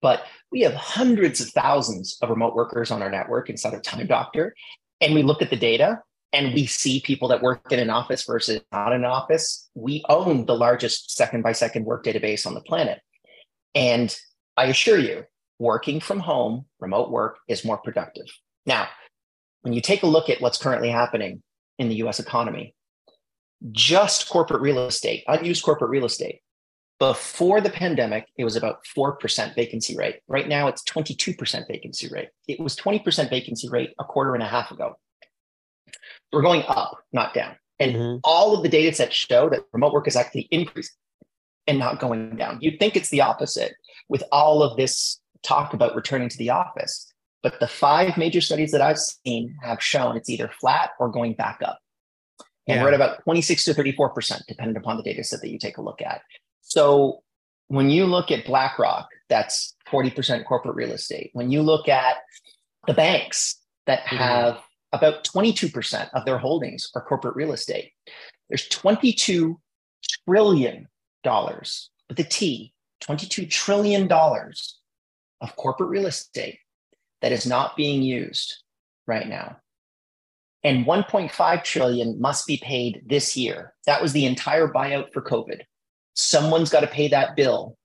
But 0.00 0.24
we 0.50 0.62
have 0.62 0.74
hundreds 0.74 1.40
of 1.40 1.48
thousands 1.50 2.16
of 2.22 2.30
remote 2.30 2.54
workers 2.54 2.90
on 2.90 3.02
our 3.02 3.10
network 3.10 3.50
inside 3.50 3.74
of 3.74 3.82
Time 3.82 4.06
Doctor. 4.06 4.54
And 5.02 5.14
we 5.14 5.22
look 5.22 5.42
at 5.42 5.50
the 5.50 5.56
data 5.56 6.00
and 6.32 6.54
we 6.54 6.66
see 6.66 7.00
people 7.00 7.28
that 7.28 7.42
work 7.42 7.72
in 7.72 7.78
an 7.78 7.90
office 7.90 8.24
versus 8.24 8.60
not 8.72 8.92
in 8.92 9.04
an 9.04 9.04
office. 9.04 9.68
We 9.74 10.04
own 10.08 10.46
the 10.46 10.56
largest 10.56 11.16
second 11.16 11.42
by 11.42 11.52
second 11.52 11.84
work 11.84 12.04
database 12.04 12.46
on 12.46 12.54
the 12.54 12.60
planet. 12.60 13.00
And 13.74 14.14
I 14.56 14.66
assure 14.66 14.98
you, 14.98 15.24
working 15.58 16.00
from 16.00 16.20
home, 16.20 16.66
remote 16.80 17.10
work 17.10 17.38
is 17.48 17.64
more 17.64 17.78
productive. 17.78 18.26
Now, 18.64 18.88
when 19.62 19.72
you 19.72 19.80
take 19.80 20.02
a 20.02 20.06
look 20.06 20.28
at 20.28 20.40
what's 20.40 20.58
currently 20.58 20.90
happening 20.90 21.42
in 21.78 21.88
the 21.88 21.96
US 21.96 22.18
economy, 22.20 22.74
just 23.72 24.28
corporate 24.28 24.60
real 24.60 24.86
estate, 24.86 25.24
unused 25.28 25.64
corporate 25.64 25.90
real 25.90 26.04
estate, 26.04 26.40
before 26.98 27.60
the 27.60 27.70
pandemic, 27.70 28.26
it 28.38 28.44
was 28.44 28.56
about 28.56 28.78
4% 28.96 29.54
vacancy 29.54 29.96
rate. 29.96 30.20
Right 30.28 30.48
now, 30.48 30.68
it's 30.68 30.82
22% 30.84 31.66
vacancy 31.68 32.08
rate. 32.08 32.28
It 32.48 32.58
was 32.58 32.74
20% 32.74 33.28
vacancy 33.28 33.68
rate 33.68 33.90
a 33.98 34.04
quarter 34.04 34.34
and 34.34 34.42
a 34.42 34.46
half 34.46 34.70
ago. 34.70 34.96
We're 36.36 36.42
going 36.42 36.64
up, 36.68 36.98
not 37.14 37.32
down. 37.32 37.56
And 37.80 37.94
mm-hmm. 37.94 38.18
all 38.22 38.54
of 38.54 38.62
the 38.62 38.68
data 38.68 38.94
sets 38.94 39.16
show 39.16 39.48
that 39.48 39.62
remote 39.72 39.94
work 39.94 40.06
is 40.06 40.16
actually 40.16 40.48
increasing 40.50 40.94
and 41.66 41.78
not 41.78 41.98
going 41.98 42.36
down. 42.36 42.58
You'd 42.60 42.78
think 42.78 42.94
it's 42.94 43.08
the 43.08 43.22
opposite 43.22 43.74
with 44.10 44.22
all 44.30 44.62
of 44.62 44.76
this 44.76 45.18
talk 45.42 45.72
about 45.72 45.96
returning 45.96 46.28
to 46.28 46.36
the 46.36 46.50
office. 46.50 47.10
But 47.42 47.58
the 47.58 47.66
five 47.66 48.18
major 48.18 48.42
studies 48.42 48.70
that 48.72 48.82
I've 48.82 48.98
seen 48.98 49.56
have 49.62 49.82
shown 49.82 50.14
it's 50.14 50.28
either 50.28 50.50
flat 50.60 50.90
or 51.00 51.08
going 51.08 51.32
back 51.32 51.60
up. 51.64 51.78
And 52.66 52.76
yeah. 52.76 52.82
we're 52.82 52.88
at 52.88 52.94
about 52.94 53.24
26 53.24 53.64
to 53.64 53.72
34%, 53.72 54.42
depending 54.46 54.76
upon 54.76 54.98
the 54.98 55.02
data 55.02 55.24
set 55.24 55.40
that 55.40 55.48
you 55.48 55.58
take 55.58 55.78
a 55.78 55.82
look 55.82 56.02
at. 56.02 56.20
So 56.60 57.22
when 57.68 57.88
you 57.88 58.04
look 58.04 58.30
at 58.30 58.44
BlackRock, 58.44 59.08
that's 59.30 59.74
40% 59.90 60.44
corporate 60.44 60.76
real 60.76 60.92
estate. 60.92 61.30
When 61.32 61.50
you 61.50 61.62
look 61.62 61.88
at 61.88 62.16
the 62.86 62.92
banks 62.92 63.58
that 63.86 64.00
mm-hmm. 64.00 64.16
have 64.16 64.60
about 64.96 65.24
22% 65.24 66.10
of 66.14 66.24
their 66.24 66.38
holdings 66.38 66.90
are 66.94 67.02
corporate 67.02 67.36
real 67.36 67.52
estate, 67.52 67.92
there's 68.48 68.68
22 68.68 69.58
trillion 70.26 70.88
dollars 71.22 71.90
with 72.08 72.18
a 72.20 72.24
T, 72.24 72.72
22 73.00 73.46
trillion 73.46 74.06
dollars 74.06 74.78
of 75.40 75.56
corporate 75.56 75.90
real 75.90 76.06
estate 76.06 76.58
that 77.22 77.32
is 77.32 77.46
not 77.46 77.76
being 77.76 78.02
used 78.02 78.62
right 79.06 79.28
now. 79.28 79.56
And 80.64 80.84
1.5 80.84 81.64
trillion 81.64 82.20
must 82.20 82.46
be 82.46 82.56
paid 82.56 83.02
this 83.06 83.36
year. 83.36 83.74
That 83.86 84.02
was 84.02 84.12
the 84.12 84.26
entire 84.26 84.68
buyout 84.68 85.12
for 85.12 85.22
COVID. 85.22 85.60
Someone's 86.14 86.70
got 86.70 86.80
to 86.80 86.86
pay 86.86 87.08
that 87.08 87.36
bill 87.36 87.76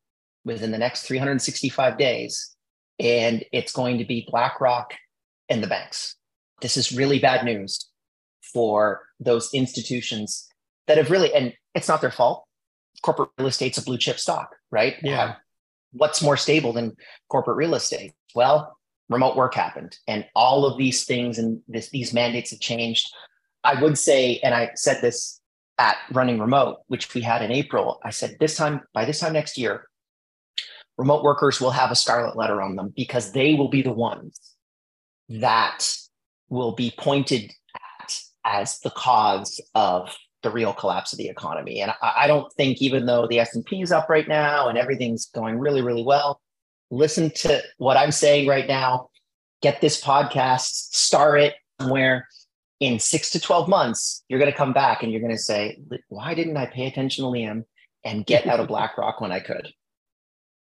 within 0.46 0.72
the 0.72 0.78
next 0.78 1.04
365 1.04 1.98
days. 1.98 2.56
And 3.00 3.44
it's 3.52 3.72
going 3.72 3.98
to 4.00 4.06
be 4.06 4.28
BlackRock 4.30 4.94
and 5.50 5.64
the 5.64 5.68
banks. 5.68 6.16
This 6.62 6.78
is 6.78 6.92
really 6.92 7.20
bad 7.20 7.44
news 7.46 7.90
for 8.54 9.02
those 9.20 9.54
institutions 9.54 10.48
that 10.88 10.98
have 10.98 11.12
really, 11.12 11.34
and 11.34 11.54
it's 11.76 11.88
not 11.88 12.02
their 12.02 12.12
fault. 12.12 12.46
Corporate 13.02 13.30
real 13.38 13.48
estate's 13.48 13.78
a 13.78 13.84
blue 13.84 13.98
chip 13.98 14.20
stock, 14.20 14.56
right? 14.72 14.96
Yeah. 15.02 15.24
Um, 15.24 15.36
what's 15.94 16.22
more 16.22 16.38
stable 16.38 16.74
than 16.74 16.96
corporate 17.30 17.58
real 17.58 17.76
estate? 17.76 18.14
Well, 18.36 18.78
remote 19.10 19.36
work 19.36 19.54
happened 19.54 19.98
and 20.08 20.26
all 20.36 20.66
of 20.66 20.78
these 20.78 21.04
things 21.04 21.38
and 21.38 21.62
this, 21.68 21.90
these 21.90 22.14
mandates 22.14 22.52
have 22.52 22.60
changed. 22.60 23.12
I 23.64 23.82
would 23.82 23.98
say, 23.98 24.40
and 24.44 24.56
I 24.56 24.72
said 24.76 25.02
this 25.02 25.42
at 25.78 25.98
running 26.12 26.40
remote, 26.40 26.78
which 26.88 27.14
we 27.14 27.22
had 27.22 27.42
in 27.42 27.52
April, 27.52 28.00
I 28.04 28.10
said 28.12 28.38
this 28.40 28.56
time, 28.56 28.82
by 28.94 29.06
this 29.06 29.20
time 29.20 29.34
next 29.34 29.58
year, 29.58 29.88
remote 30.98 31.24
workers 31.24 31.60
will 31.60 31.72
have 31.72 31.92
a 31.92 31.96
scarlet 31.96 32.38
letter 32.38 32.62
on 32.62 32.76
them 32.76 32.94
because 32.96 33.32
they 33.32 33.56
will 33.56 33.70
be 33.70 33.82
the 33.82 33.92
ones 33.92 34.40
that 35.30 35.86
will 36.52 36.74
be 36.74 36.94
pointed 36.98 37.52
at 38.02 38.20
as 38.46 38.80
the 38.82 38.92
cause 38.92 39.60
of 39.74 40.16
the 40.44 40.52
real 40.52 40.74
collapse 40.74 41.14
of 41.14 41.18
the 41.18 41.30
economy. 41.30 41.82
And 41.82 41.92
I, 42.02 42.14
I 42.20 42.28
don't 42.28 42.52
think, 42.54 42.82
even 42.82 43.06
though 43.06 43.26
the 43.26 43.40
S 43.40 43.56
and 43.56 43.66
P 43.66 43.82
is 43.82 43.92
up 43.92 44.10
right 44.10 44.28
now 44.28 44.68
and 44.68 44.78
everything's 44.78 45.28
going 45.28 45.58
really, 45.58 45.82
really 45.82 46.04
well, 46.04 46.42
listen 46.92 47.32
to 47.32 47.64
what 47.78 47.98
I'm 47.98 48.12
saying 48.12 48.48
right 48.48 48.68
now. 48.68 49.10
Get 49.62 49.80
this 49.80 50.04
podcast, 50.04 50.94
start 50.94 51.40
it 51.40 51.56
somewhere. 51.80 52.28
In 52.80 52.98
six 52.98 53.30
to 53.32 53.40
12 53.40 53.70
months, 53.70 54.24
you're 54.28 54.40
going 54.40 54.52
to 54.52 54.58
come 54.58 54.74
back 54.74 55.04
and 55.04 55.12
you're 55.12 55.22
going 55.22 55.36
to 55.36 55.38
say, 55.38 55.80
Why 56.10 56.34
didn't 56.34 56.58
I 56.58 56.66
pay 56.66 56.88
attention 56.88 57.24
to 57.24 57.30
Liam 57.30 57.64
and 58.04 58.26
get 58.26 58.48
out 58.48 58.60
of 58.60 58.68
BlackRock 58.70 59.22
when 59.22 59.32
I 59.32 59.40
could? 59.40 59.72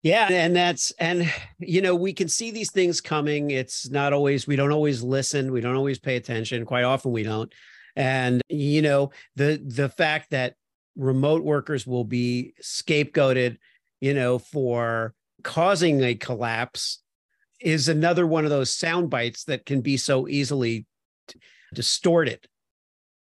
Yeah, 0.02 0.28
and 0.30 0.56
that's 0.56 0.92
and 0.92 1.30
you 1.58 1.82
know 1.82 1.94
we 1.94 2.14
can 2.14 2.28
see 2.28 2.50
these 2.50 2.70
things 2.70 3.00
coming. 3.00 3.50
It's 3.50 3.90
not 3.90 4.12
always 4.12 4.46
we 4.46 4.56
don't 4.56 4.72
always 4.72 5.02
listen, 5.02 5.52
we 5.52 5.60
don't 5.60 5.76
always 5.76 5.98
pay 5.98 6.16
attention. 6.16 6.64
Quite 6.64 6.84
often 6.84 7.12
we 7.12 7.22
don't. 7.22 7.52
And 7.96 8.40
you 8.48 8.80
know, 8.82 9.10
the 9.36 9.62
the 9.62 9.90
fact 9.90 10.30
that 10.30 10.54
remote 10.96 11.44
workers 11.44 11.86
will 11.86 12.04
be 12.04 12.54
scapegoated, 12.62 13.58
you 14.00 14.14
know, 14.14 14.38
for 14.38 15.14
causing 15.42 16.02
a 16.02 16.14
collapse 16.14 17.02
is 17.60 17.88
another 17.88 18.26
one 18.26 18.44
of 18.44 18.50
those 18.50 18.72
sound 18.72 19.10
bites 19.10 19.44
that 19.44 19.66
can 19.66 19.82
be 19.82 19.98
so 19.98 20.26
easily 20.28 20.86
distorted. 21.74 22.46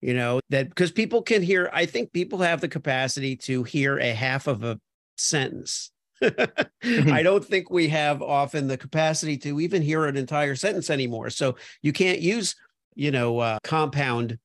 You 0.00 0.14
know, 0.14 0.41
that 0.49 0.69
because 0.69 0.91
people 0.91 1.23
can 1.23 1.43
hear, 1.43 1.71
I 1.73 1.87
think 1.87 2.12
people 2.12 2.41
have 2.41 2.61
the 2.61 2.69
capacity 2.69 3.37
to 3.37 3.62
hear 3.62 3.99
a 3.99 4.12
half 4.12 4.49
of 4.49 4.64
a 4.64 4.81
sentence. 5.17 5.93
Mm-hmm. 6.83 7.12
I 7.12 7.23
don't 7.23 7.45
think 7.45 7.71
we 7.71 7.87
have 7.91 8.23
often 8.23 8.67
the 8.67 8.76
capacity 8.76 9.37
to 9.38 9.61
even 9.61 9.83
hear 9.83 10.07
an 10.07 10.17
entire 10.17 10.57
sentence 10.57 10.91
anymore. 10.91 11.31
So 11.31 11.55
you 11.81 11.93
can't 11.93 12.19
use, 12.19 12.57
you 12.97 13.12
know, 13.12 13.38
uh, 13.38 13.59
compound 13.62 14.38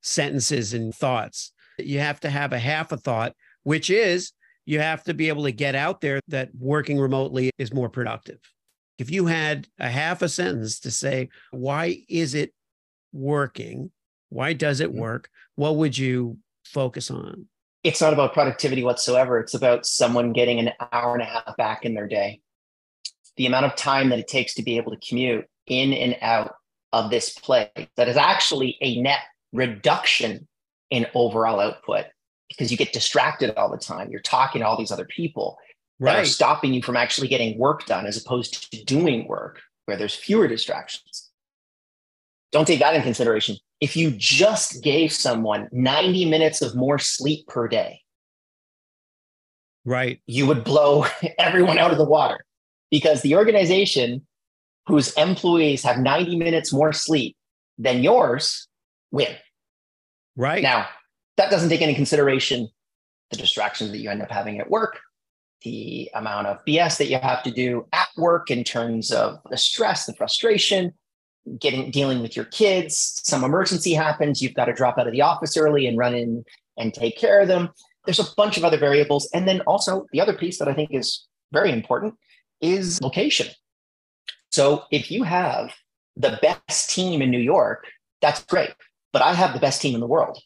sentences 0.00 0.72
and 0.72 0.94
thoughts. 0.94 1.52
You 1.78 1.98
have 1.98 2.20
to 2.20 2.30
have 2.30 2.52
a 2.52 2.60
half 2.60 2.92
a 2.92 2.96
thought, 2.96 3.34
which 3.64 3.90
is 3.90 4.30
you 4.66 4.78
have 4.78 5.02
to 5.04 5.14
be 5.14 5.28
able 5.28 5.42
to 5.42 5.50
get 5.50 5.74
out 5.74 6.00
there 6.00 6.20
that 6.28 6.50
working 6.56 6.96
remotely 6.96 7.50
is 7.58 7.74
more 7.74 7.88
productive. 7.88 8.38
If 8.98 9.10
you 9.10 9.26
had 9.26 9.66
a 9.80 9.88
half 9.88 10.22
a 10.22 10.28
sentence 10.28 10.78
to 10.80 10.92
say, 10.92 11.30
why 11.50 12.04
is 12.08 12.34
it 12.34 12.54
working? 13.12 13.90
Why 14.28 14.52
does 14.52 14.78
it 14.78 14.90
mm-hmm. 14.90 15.00
work? 15.00 15.28
What 15.56 15.74
would 15.74 15.98
you 15.98 16.38
focus 16.64 17.10
on? 17.10 17.46
It's 17.82 18.00
not 18.00 18.12
about 18.12 18.34
productivity 18.34 18.82
whatsoever. 18.82 19.38
It's 19.38 19.54
about 19.54 19.86
someone 19.86 20.32
getting 20.32 20.58
an 20.58 20.72
hour 20.92 21.14
and 21.14 21.22
a 21.22 21.26
half 21.26 21.56
back 21.56 21.84
in 21.84 21.94
their 21.94 22.08
day. 22.08 22.40
The 23.36 23.46
amount 23.46 23.66
of 23.66 23.76
time 23.76 24.10
that 24.10 24.18
it 24.18 24.28
takes 24.28 24.54
to 24.54 24.62
be 24.62 24.76
able 24.76 24.92
to 24.92 25.08
commute 25.08 25.46
in 25.66 25.92
and 25.92 26.16
out 26.20 26.56
of 26.92 27.10
this 27.10 27.30
place 27.30 27.68
that 27.96 28.08
is 28.08 28.16
actually 28.16 28.76
a 28.80 29.00
net 29.00 29.20
reduction 29.52 30.46
in 30.90 31.06
overall 31.14 31.60
output 31.60 32.06
because 32.48 32.70
you 32.70 32.76
get 32.76 32.92
distracted 32.92 33.54
all 33.56 33.70
the 33.70 33.78
time. 33.78 34.10
You're 34.10 34.20
talking 34.20 34.60
to 34.60 34.66
all 34.66 34.76
these 34.76 34.90
other 34.90 35.04
people 35.04 35.56
right. 36.00 36.14
that 36.14 36.22
are 36.22 36.26
stopping 36.26 36.74
you 36.74 36.82
from 36.82 36.96
actually 36.96 37.28
getting 37.28 37.58
work 37.58 37.86
done 37.86 38.06
as 38.06 38.16
opposed 38.16 38.70
to 38.72 38.84
doing 38.84 39.26
work 39.28 39.60
where 39.86 39.96
there's 39.96 40.14
fewer 40.14 40.48
distractions. 40.48 41.19
Don't 42.52 42.66
take 42.66 42.80
that 42.80 42.94
in 42.94 43.02
consideration. 43.02 43.56
If 43.80 43.96
you 43.96 44.10
just 44.10 44.82
gave 44.82 45.12
someone 45.12 45.68
90 45.72 46.28
minutes 46.28 46.62
of 46.62 46.74
more 46.74 46.98
sleep 46.98 47.46
per 47.46 47.68
day, 47.68 48.00
Right. 49.84 50.20
You 50.26 50.46
would 50.46 50.64
blow 50.64 51.06
everyone 51.38 51.78
out 51.78 51.90
of 51.90 51.98
the 51.98 52.04
water 52.04 52.44
because 52.90 53.22
the 53.22 53.36
organization 53.36 54.26
whose 54.86 55.12
employees 55.14 55.82
have 55.82 55.98
90 55.98 56.36
minutes 56.36 56.72
more 56.72 56.92
sleep 56.92 57.36
than 57.78 58.02
yours 58.02 58.68
win. 59.10 59.34
Right. 60.36 60.62
Now, 60.62 60.88
that 61.36 61.50
doesn't 61.50 61.68
take 61.68 61.82
any 61.82 61.94
consideration 61.94 62.68
the 63.30 63.36
distractions 63.36 63.92
that 63.92 63.98
you 63.98 64.10
end 64.10 64.22
up 64.22 64.30
having 64.30 64.58
at 64.58 64.68
work, 64.68 64.98
the 65.62 66.10
amount 66.14 66.48
of 66.48 66.58
BS 66.66 66.98
that 66.98 67.06
you 67.06 67.18
have 67.18 67.44
to 67.44 67.52
do 67.52 67.86
at 67.92 68.08
work 68.16 68.50
in 68.50 68.64
terms 68.64 69.12
of 69.12 69.38
the 69.50 69.56
stress, 69.56 70.06
the 70.06 70.14
frustration, 70.14 70.92
getting 71.58 71.90
dealing 71.90 72.20
with 72.22 72.36
your 72.36 72.44
kids. 72.46 73.20
Some 73.24 73.44
emergency 73.44 73.92
happens, 73.94 74.42
you've 74.42 74.54
got 74.54 74.66
to 74.66 74.72
drop 74.72 74.98
out 74.98 75.06
of 75.06 75.12
the 75.12 75.22
office 75.22 75.56
early 75.56 75.86
and 75.86 75.96
run 75.96 76.14
in 76.14 76.44
and 76.76 76.92
take 76.94 77.16
care 77.16 77.40
of 77.40 77.48
them. 77.48 77.70
There's 78.04 78.18
a 78.18 78.34
bunch 78.36 78.56
of 78.56 78.64
other 78.64 78.78
variables. 78.78 79.28
And 79.34 79.46
then 79.46 79.60
also 79.62 80.06
the 80.12 80.20
other 80.20 80.32
piece 80.32 80.58
that 80.58 80.68
I 80.68 80.74
think 80.74 80.90
is 80.92 81.26
very 81.52 81.72
important 81.72 82.14
is 82.60 83.00
location. 83.00 83.48
So 84.50 84.84
if 84.90 85.10
you 85.10 85.22
have 85.22 85.72
the 86.16 86.38
best 86.42 86.90
team 86.90 87.22
in 87.22 87.30
New 87.30 87.38
York, 87.38 87.86
that's 88.20 88.42
great. 88.44 88.70
But 89.12 89.22
I 89.22 89.34
have 89.34 89.52
the 89.52 89.60
best 89.60 89.80
team 89.80 89.94
in 89.94 90.00
the 90.00 90.06
world, 90.06 90.38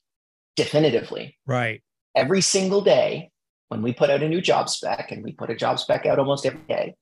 definitively. 0.57 1.37
Right. 1.47 1.83
Every 2.15 2.41
single 2.41 2.81
day, 2.81 3.31
when 3.69 3.83
we 3.83 3.93
put 3.93 4.11
out 4.11 4.23
a 4.23 4.29
new 4.29 4.41
job 4.41 4.69
spec, 4.69 5.11
and 5.11 5.25
we 5.25 5.33
put 5.33 5.51
a 5.51 5.57
job 5.57 5.79
spec 5.79 6.07
out 6.07 6.19
almost 6.19 6.47
every 6.47 6.61
day, 6.69 6.95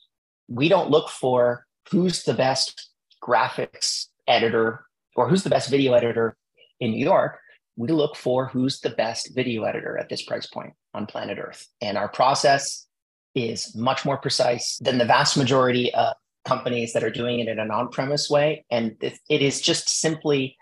we 0.48 0.68
don't 0.68 0.90
look 0.90 1.08
for 1.08 1.66
who's 1.90 2.22
the 2.24 2.34
best 2.34 2.90
graphics 3.22 4.06
editor 4.26 4.84
or 5.16 5.28
who's 5.28 5.42
the 5.42 5.50
best 5.50 5.70
video 5.70 5.92
editor 5.92 6.36
in 6.80 6.90
New 6.90 7.04
York. 7.04 7.38
We 7.76 7.88
look 7.88 8.16
for 8.16 8.48
who's 8.48 8.80
the 8.80 8.90
best 8.90 9.34
video 9.34 9.64
editor 9.64 9.96
at 9.96 10.08
this 10.08 10.22
price 10.22 10.46
point 10.46 10.74
on 10.94 11.06
planet 11.06 11.38
Earth. 11.38 11.66
And 11.80 11.96
our 11.96 12.08
process 12.08 12.86
is 13.34 13.74
much 13.74 14.04
more 14.04 14.18
precise 14.18 14.78
than 14.82 14.98
the 14.98 15.04
vast 15.04 15.36
majority 15.36 15.92
of 15.94 16.14
companies 16.44 16.92
that 16.92 17.04
are 17.04 17.10
doing 17.10 17.40
it 17.40 17.48
in 17.48 17.58
an 17.58 17.70
on 17.70 17.88
premise 17.88 18.28
way. 18.28 18.64
And 18.70 18.96
it 19.00 19.42
is 19.42 19.60
just 19.60 19.88
simply 19.88 20.56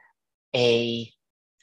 a 0.55 1.11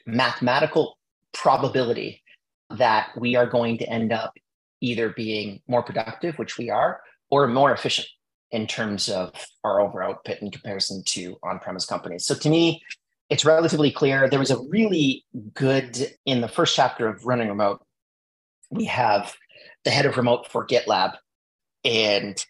mathematical 0.05 0.97
probability 1.33 2.23
that 2.71 3.09
we 3.17 3.35
are 3.35 3.45
going 3.45 3.77
to 3.77 3.89
end 3.89 4.11
up 4.11 4.33
either 4.81 5.09
being 5.09 5.61
more 5.67 5.83
productive, 5.83 6.37
which 6.37 6.57
we 6.57 6.69
are, 6.69 7.01
or 7.29 7.47
more 7.47 7.71
efficient 7.71 8.07
in 8.51 8.67
terms 8.67 9.09
of 9.09 9.33
our 9.63 9.81
over 9.81 10.01
output 10.01 10.41
in 10.41 10.51
comparison 10.51 11.03
to 11.05 11.37
on 11.43 11.59
premise 11.59 11.85
companies. 11.85 12.25
So 12.25 12.35
to 12.35 12.49
me, 12.49 12.81
it's 13.29 13.45
relatively 13.45 13.91
clear. 13.91 14.29
There 14.29 14.39
was 14.39 14.51
a 14.51 14.61
really 14.69 15.25
good, 15.53 16.13
in 16.25 16.41
the 16.41 16.47
first 16.47 16.75
chapter 16.75 17.07
of 17.07 17.25
Running 17.25 17.49
Remote, 17.49 17.85
we 18.69 18.85
have 18.85 19.35
the 19.83 19.91
head 19.91 20.05
of 20.05 20.17
remote 20.17 20.49
for 20.49 20.65
GitLab. 20.65 21.15
And 21.83 22.43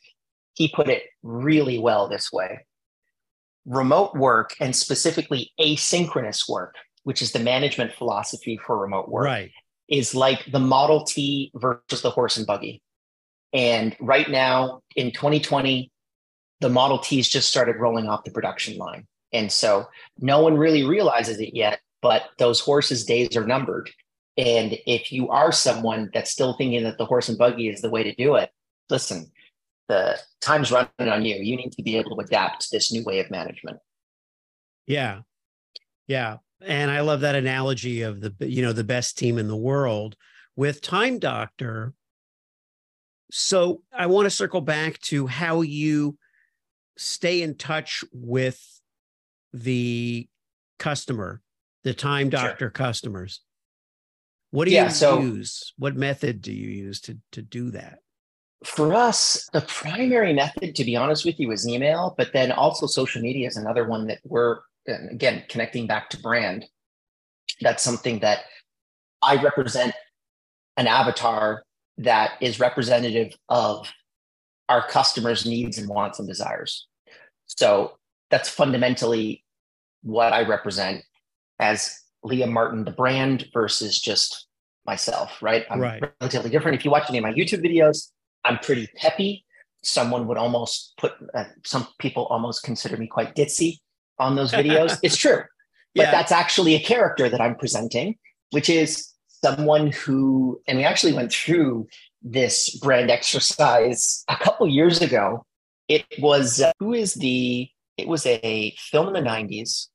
he 0.54 0.68
put 0.68 0.90
it 0.90 1.04
really 1.24 1.78
well 1.78 2.08
this 2.08 2.32
way 2.32 2.66
remote 3.68 4.16
work 4.16 4.56
and 4.62 4.76
specifically 4.76 5.52
asynchronous 5.60 6.48
work, 6.50 6.76
which 7.04 7.22
is 7.22 7.34
the 7.34 7.40
management 7.40 7.92
philosophy 7.92 8.58
for 8.66 8.78
remote 8.78 9.10
work, 9.10 9.26
right. 9.26 9.52
is 9.90 10.16
like 10.16 10.50
the 10.52 10.60
Model 10.60 11.04
T 11.04 11.52
versus 11.54 12.02
the 12.02 12.10
horse 12.10 12.38
and 12.38 12.48
buggy. 12.48 12.82
And 13.54 13.96
right 14.00 14.30
now 14.30 14.82
in 14.96 15.12
2020, 15.12 15.92
the 16.60 16.70
Model 16.70 17.00
T's 17.00 17.30
just 17.30 17.50
started 17.50 17.78
rolling 17.78 18.08
off 18.08 18.24
the 18.24 18.32
production 18.32 18.78
line. 18.78 19.08
And 19.34 19.52
so 19.52 19.88
no 20.20 20.42
one 20.42 20.58
really 20.58 20.84
realizes 20.84 21.40
it 21.40 21.56
yet, 21.56 21.80
but 22.02 22.30
those 22.38 22.60
horses' 22.60 23.06
days 23.06 23.36
are 23.36 23.46
numbered. 23.46 23.90
And 24.38 24.78
if 24.86 25.12
you 25.12 25.30
are 25.30 25.52
someone 25.52 26.10
that's 26.14 26.32
still 26.32 26.54
thinking 26.54 26.84
that 26.84 26.98
the 26.98 27.06
horse 27.06 27.28
and 27.28 27.38
buggy 27.38 27.70
is 27.70 27.82
the 27.82 27.90
way 27.90 28.04
to 28.04 28.14
do 28.16 28.36
it, 28.36 28.52
listen, 28.90 29.32
the 29.88 30.20
time's 30.42 30.72
running 30.72 30.90
on 31.00 31.26
you. 31.26 31.36
You 31.36 31.58
need 31.58 31.72
to 31.74 31.84
be 31.84 31.98
able 31.98 32.16
to 32.16 32.22
adapt 32.22 32.62
to 32.62 32.68
this 32.72 32.92
new 32.92 33.04
way 33.04 33.20
of 33.20 33.32
management. 33.32 33.80
Yeah. 34.86 35.22
Yeah. 36.08 36.38
And 36.62 36.90
I 36.90 37.02
love 37.02 37.22
that 37.22 37.36
analogy 37.36 38.02
of 38.02 38.22
the, 38.22 38.34
you 38.40 38.62
know, 38.62 38.74
the 38.74 38.84
best 38.84 39.18
team 39.18 39.38
in 39.38 39.48
the 39.48 39.56
world 39.56 40.16
with 40.56 40.82
Time 40.82 41.20
Doctor. 41.20 41.94
So 43.32 43.82
I 43.94 44.08
want 44.08 44.26
to 44.26 44.30
circle 44.30 44.62
back 44.62 45.00
to 45.00 45.28
how 45.28 45.62
you 45.62 46.18
stay 46.98 47.42
in 47.42 47.56
touch 47.56 48.04
with 48.12 48.62
the 49.54 50.28
customer, 50.80 51.42
the 51.84 51.94
Time 51.94 52.30
Doctor 52.30 52.66
sure. 52.66 52.70
customers. 52.70 53.42
What 54.52 54.66
do 54.66 54.72
yeah, 54.72 54.86
you 54.86 54.92
so, 54.92 55.20
use? 55.20 55.74
What 55.78 55.96
method 55.96 56.42
do 56.42 56.54
you 56.54 56.70
use 56.70 57.02
to 57.02 57.18
to 57.34 57.42
do 57.42 57.72
that? 57.72 58.00
For 58.64 58.94
us, 58.94 59.48
the 59.54 59.62
primary 59.62 60.34
method, 60.34 60.74
to 60.76 60.84
be 60.84 60.96
honest 60.96 61.26
with 61.26 61.40
you, 61.40 61.52
is 61.52 61.68
email, 61.68 62.16
but 62.18 62.34
then 62.34 62.52
also 62.52 62.88
social 62.88 63.22
media 63.22 63.48
is 63.48 63.58
another 63.58 63.88
one 63.88 64.08
that 64.08 64.20
we're 64.24 64.60
again 64.88 65.44
connecting 65.50 65.86
back 65.86 66.10
to 66.12 66.20
brand. 66.20 66.66
That's 67.62 67.84
something 67.84 68.20
that 68.20 68.40
I 69.22 69.36
represent 69.42 69.94
an 70.78 70.88
avatar 70.88 71.64
that 71.98 72.34
is 72.42 72.60
representative 72.60 73.34
of 73.50 73.92
our 74.70 74.88
customers' 74.88 75.46
needs 75.46 75.78
and 75.78 75.88
wants 75.88 76.20
and 76.20 76.28
desires. 76.28 76.88
So 77.46 77.98
that's 78.30 78.50
fundamentally 78.50 79.44
what 80.04 80.34
I 80.34 80.44
represent 80.44 81.04
as 81.60 81.98
Liam 82.26 82.52
Martin, 82.52 82.84
the 82.84 82.92
brand, 82.92 83.48
versus 83.54 84.00
just 84.00 84.48
myself, 84.86 85.42
right? 85.42 85.66
I'm 85.70 85.80
right. 85.80 86.04
relatively 86.22 86.50
different. 86.50 86.78
If 86.78 86.86
you 86.86 86.92
watch 86.92 87.10
any 87.10 87.18
of 87.18 87.24
my 87.24 87.34
YouTube 87.34 87.64
videos, 87.64 88.10
I'm 88.44 88.58
pretty 88.60 88.88
peppy. 88.96 89.46
Someone 89.84 90.28
would 90.28 90.38
almost 90.38 90.94
put, 90.98 91.14
uh, 91.34 91.46
some 91.66 91.88
people 92.00 92.26
almost 92.26 92.64
consider 92.64 92.98
me 92.98 93.08
quite 93.08 93.36
ditzy 93.36 93.78
on 94.20 94.36
those 94.36 94.52
videos. 94.54 94.98
it's 95.04 95.18
true. 95.18 95.42
But 95.96 96.04
yeah. 96.04 96.12
that's 96.12 96.32
actually 96.32 96.76
a 96.76 96.80
character 96.80 97.30
that 97.30 97.42
I'm 97.42 97.56
presenting, 97.56 98.18
which 98.52 98.70
is 98.70 99.14
someone 99.44 99.92
who, 99.92 100.62
and 100.68 100.78
we 100.78 100.84
actually 100.84 101.14
went 101.14 101.32
through 101.32 101.88
this 102.22 102.78
brand 102.80 103.10
exercise 103.12 104.24
a 104.28 104.36
couple 104.36 104.68
years 104.68 105.02
ago. 105.02 105.46
It 105.88 106.06
was, 106.20 106.62
uh, 106.62 106.72
who 106.80 106.94
is 106.94 107.14
the, 107.16 107.70
it 107.98 108.08
was 108.08 108.26
a 108.26 108.76
film 108.78 109.08
in 109.08 109.14
the 109.14 109.30
90s 109.30 109.88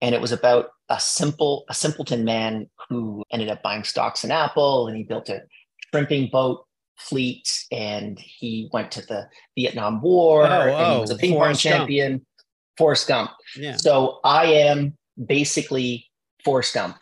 and 0.00 0.14
it 0.14 0.20
was 0.20 0.32
about 0.32 0.70
a 0.88 1.00
simple 1.00 1.64
a 1.68 1.74
simpleton 1.74 2.24
man 2.24 2.68
who 2.88 3.24
ended 3.32 3.48
up 3.48 3.62
buying 3.62 3.84
stocks 3.84 4.24
in 4.24 4.30
Apple 4.30 4.86
and 4.86 4.96
he 4.96 5.02
built 5.02 5.28
a 5.28 5.42
shrimping 5.90 6.28
boat 6.30 6.64
fleet 6.96 7.64
and 7.70 8.18
he 8.18 8.68
went 8.72 8.90
to 8.92 9.00
the 9.06 9.28
Vietnam 9.56 10.00
War 10.00 10.44
oh, 10.44 10.48
and 10.48 10.94
he 10.94 11.00
was 11.00 11.10
a 11.10 11.16
ping 11.16 11.34
pong 11.34 11.54
champion. 11.54 12.24
Forrest 12.78 13.08
Gump. 13.08 13.30
Yeah. 13.56 13.76
So 13.76 14.20
I 14.22 14.46
am 14.46 14.94
basically 15.24 16.10
Forrest 16.44 16.74
Gump 16.74 16.96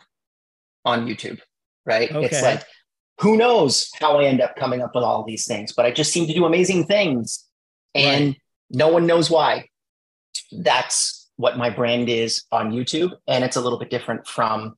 on 0.85 1.07
YouTube, 1.07 1.39
right? 1.85 2.11
Okay. 2.11 2.25
It's 2.25 2.41
like 2.41 2.63
who 3.19 3.37
knows 3.37 3.89
how 3.99 4.19
I 4.19 4.25
end 4.25 4.41
up 4.41 4.55
coming 4.55 4.81
up 4.81 4.91
with 4.93 5.03
all 5.03 5.23
these 5.25 5.45
things, 5.47 5.73
but 5.73 5.85
I 5.85 5.91
just 5.91 6.11
seem 6.11 6.27
to 6.27 6.33
do 6.33 6.45
amazing 6.45 6.85
things 6.85 7.45
and 7.93 8.27
right. 8.27 8.41
no 8.69 8.89
one 8.89 9.05
knows 9.05 9.29
why. 9.29 9.69
That's 10.51 11.29
what 11.37 11.57
my 11.57 11.69
brand 11.69 12.09
is 12.09 12.43
on 12.51 12.71
YouTube. 12.71 13.11
And 13.27 13.43
it's 13.43 13.55
a 13.55 13.61
little 13.61 13.79
bit 13.79 13.89
different 13.89 14.27
from 14.27 14.75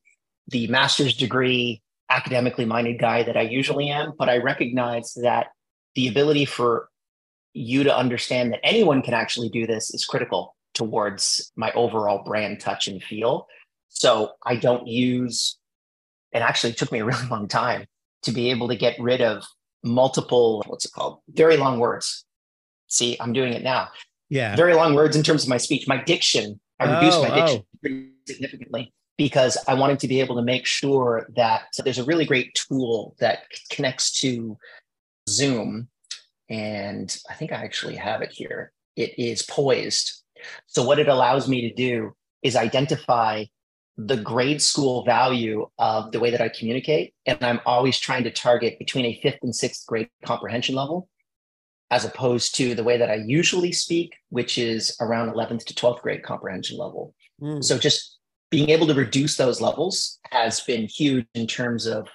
the 0.48 0.68
master's 0.68 1.16
degree, 1.16 1.82
academically 2.10 2.66
minded 2.66 3.00
guy 3.00 3.24
that 3.24 3.38
I 3.38 3.42
usually 3.42 3.90
am. 3.90 4.14
But 4.18 4.30
I 4.30 4.38
recognize 4.38 5.14
that 5.22 5.48
the 5.96 6.08
ability 6.08 6.46
for 6.46 6.90
you 7.54 7.84
to 7.84 7.96
understand 7.96 8.54
that 8.54 8.60
anyone 8.64 9.02
can 9.02 9.14
actually 9.14 9.50
do 9.50 9.66
this 9.66 9.94
is 9.94 10.06
critical 10.06 10.56
towards 10.74 11.52
my 11.56 11.72
overall 11.72 12.24
brand 12.24 12.60
touch 12.60 12.88
and 12.88 13.02
feel. 13.02 13.48
So 13.90 14.34
I 14.46 14.58
don't 14.58 14.88
use, 14.88 15.58
and 16.34 16.44
actually 16.44 16.74
took 16.74 16.92
me 16.92 17.00
a 17.00 17.06
really 17.06 17.28
long 17.32 17.48
time 17.48 17.86
to 18.24 18.32
be 18.32 18.50
able 18.50 18.68
to 18.68 18.76
get 18.76 19.00
rid 19.00 19.22
of 19.22 19.44
multiple, 19.84 20.64
what's 20.68 20.86
it 20.86 20.92
called? 20.92 21.20
Very 21.30 21.58
long 21.58 21.80
words. 21.80 22.26
See, 22.88 23.18
I'm 23.20 23.34
doing 23.34 23.54
it 23.54 23.64
now 23.64 23.90
yeah 24.30 24.56
very 24.56 24.74
long 24.74 24.94
words 24.94 25.16
in 25.16 25.24
terms 25.24 25.44
of 25.44 25.50
my 25.50 25.58
speech 25.58 25.88
my 25.88 26.02
diction 26.04 26.60
i 26.80 26.96
reduced 26.96 27.18
oh, 27.20 27.24
my 27.24 27.36
diction 27.36 27.62
oh. 27.64 27.78
pretty 27.82 28.10
significantly 28.28 28.94
because 29.18 29.58
i 29.68 29.74
wanted 29.74 30.00
to 30.00 30.08
be 30.08 30.20
able 30.20 30.36
to 30.36 30.42
make 30.42 30.66
sure 30.66 31.28
that 31.36 31.66
there's 31.84 32.00
a 32.00 32.04
really 32.04 32.26
great 32.26 32.54
tool 32.54 33.16
that 33.20 33.44
connects 33.70 34.12
to 34.20 34.58
zoom 35.30 35.88
and 36.50 37.20
i 37.30 37.34
think 37.34 37.52
i 37.52 37.56
actually 37.56 37.96
have 37.96 38.22
it 38.22 38.32
here 38.32 38.72
it 38.96 39.18
is 39.18 39.42
poised 39.44 40.24
so 40.68 40.84
what 40.84 41.00
it 41.00 41.08
allows 41.08 41.48
me 41.48 41.62
to 41.62 41.74
do 41.74 42.14
is 42.44 42.56
identify 42.56 43.44
the 43.98 44.18
grade 44.18 44.62
school 44.62 45.04
value 45.04 45.68
of 45.80 46.12
the 46.12 46.20
way 46.20 46.30
that 46.30 46.42
i 46.42 46.50
communicate 46.50 47.14
and 47.26 47.44
i'm 47.44 47.60
always 47.66 48.00
trying 48.00 48.24
to 48.24 48.32
target 48.32 48.78
between 48.80 49.06
a 49.06 49.20
fifth 49.22 49.40
and 49.42 49.56
sixth 49.56 49.86
grade 49.88 50.10
comprehension 50.26 50.76
level 50.76 51.10
as 51.90 52.06
opposed 52.06 52.56
to 52.56 52.76
the 52.76 52.84
way 52.84 52.98
that 52.98 53.10
I 53.10 53.16
usually 53.16 53.72
speak, 53.72 54.16
which 54.30 54.58
is 54.58 54.96
around 55.00 55.34
11th 55.34 55.66
to 55.66 55.74
12th 55.74 56.02
grade 56.02 56.24
comprehension 56.24 56.78
level. 56.78 57.14
Mm. 57.42 57.64
So 57.64 57.78
just 57.78 58.18
being 58.50 58.70
able 58.70 58.88
to 58.88 58.94
reduce 58.94 59.38
those 59.38 59.62
levels 59.62 60.20
has 60.32 60.60
been 60.62 60.88
huge 60.88 61.26
in 61.34 61.48
terms 61.48 61.86
of 61.86 62.08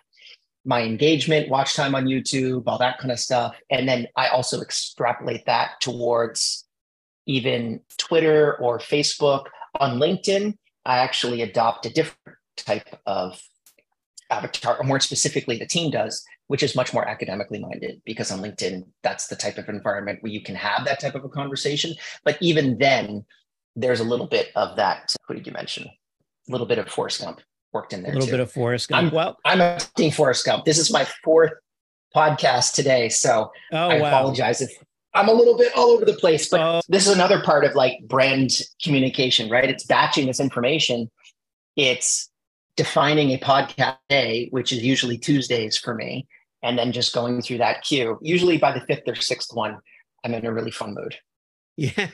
my 0.65 0.83
engagement, 0.83 1.49
watch 1.49 1.75
time 1.75 1.95
on 1.95 2.05
YouTube, 2.05 2.65
all 2.67 2.79
that 2.79 2.99
kind 2.99 3.11
of 3.11 3.19
stuff. 3.19 3.57
And 3.71 3.89
then 3.89 4.07
I 4.17 4.29
also 4.29 4.61
extrapolate 4.61 5.45
that 5.47 5.81
towards 5.81 6.67
even 7.27 7.81
Twitter 7.99 8.57
or 8.59 8.79
Facebook. 8.79 9.47
On 9.81 9.99
LinkedIn, 9.99 10.59
I 10.85 10.99
actually 10.99 11.43
adopt 11.43 11.87
a 11.87 11.91
different 11.91 12.39
type 12.57 12.89
of 13.07 13.41
avatar, 14.31 14.79
or 14.79 14.85
more 14.85 15.01
specifically, 15.01 15.59
the 15.59 15.67
team 15.67 15.91
does, 15.91 16.25
which 16.49 16.63
is 16.63 16.75
much 16.75 16.93
more 16.93 17.07
academically 17.07 17.59
minded 17.59 18.01
because 18.05 18.31
on 18.31 18.41
LinkedIn, 18.41 18.85
that's 19.03 19.29
the 19.29 19.37
type 19.37 19.59
of 19.59 19.69
environment 19.69 20.23
where 20.23 20.33
you 20.33 20.43
can 20.43 20.55
have 20.55 20.85
that 20.85 21.01
type 21.01 21.15
of 21.15 21.25
a 21.25 21.29
conversation. 21.29 21.95
But 22.25 22.39
even 22.41 22.79
then, 22.79 23.25
there's 23.77 24.01
a 24.01 24.05
little 24.05 24.27
bit 24.27 24.49
of 24.57 24.77
that. 24.77 25.15
What 25.27 25.37
did 25.37 25.47
you 25.47 25.53
mention? 25.53 25.85
A 25.85 26.53
little 26.53 26.67
bit 26.67 26.79
of 26.79 26.89
Forrest 26.89 27.21
Gump 27.21 27.41
worked 27.73 27.93
in 27.93 28.03
there. 28.03 28.13
A 28.13 28.15
little 28.15 28.27
too. 28.27 28.33
bit 28.33 28.41
of 28.41 28.51
Forrest 28.51 28.89
Gump. 28.89 29.09
I'm, 29.09 29.15
well, 29.15 29.39
I'm 29.45 29.61
a 29.61 29.79
team 29.97 30.11
Forrest 30.11 30.45
Gump. 30.45 30.65
This 30.65 30.79
is 30.79 30.93
my 30.93 31.07
fourth 31.23 31.53
podcast 32.15 32.75
today, 32.75 33.09
so 33.09 33.51
oh, 33.73 33.77
I 33.77 34.01
wow. 34.01 34.09
apologize 34.09 34.61
if 34.61 34.71
I'm 35.15 35.29
a 35.29 35.33
little 35.33 35.57
bit 35.57 35.73
all 35.77 35.91
over 35.91 36.05
the 36.05 36.15
place. 36.15 36.49
But 36.49 36.61
Oh. 36.61 36.81
this 36.89 37.07
is 37.07 37.15
another 37.15 37.43
part 37.43 37.65
of 37.65 37.75
like 37.75 37.99
brand 38.07 38.51
communication, 38.83 39.51
right? 39.51 39.69
It's 39.69 39.85
batching 39.85 40.27
this 40.27 40.41
information. 40.41 41.11
It's 41.77 42.31
defining 42.77 43.31
a 43.31 43.39
podcast 43.39 43.99
day, 44.09 44.49
which 44.51 44.73
is 44.73 44.83
usually 44.83 45.19
Tuesdays 45.19 45.77
for 45.77 45.95
me, 45.95 46.27
and 46.63 46.79
then 46.79 46.93
just 46.93 47.13
going 47.15 47.43
through 47.43 47.59
that 47.59 47.83
queue. 47.83 48.19
Usually 48.23 48.57
by 48.57 48.73
the 48.73 48.81
fifth 48.81 49.03
or 49.07 49.15
sixth 49.15 49.51
one, 49.53 49.79
I'm 50.25 50.33
in 50.35 50.47
a 50.47 50.53
really 50.53 50.71
fun 50.71 50.95
mood. 50.95 51.17
Yeah. 51.79 52.07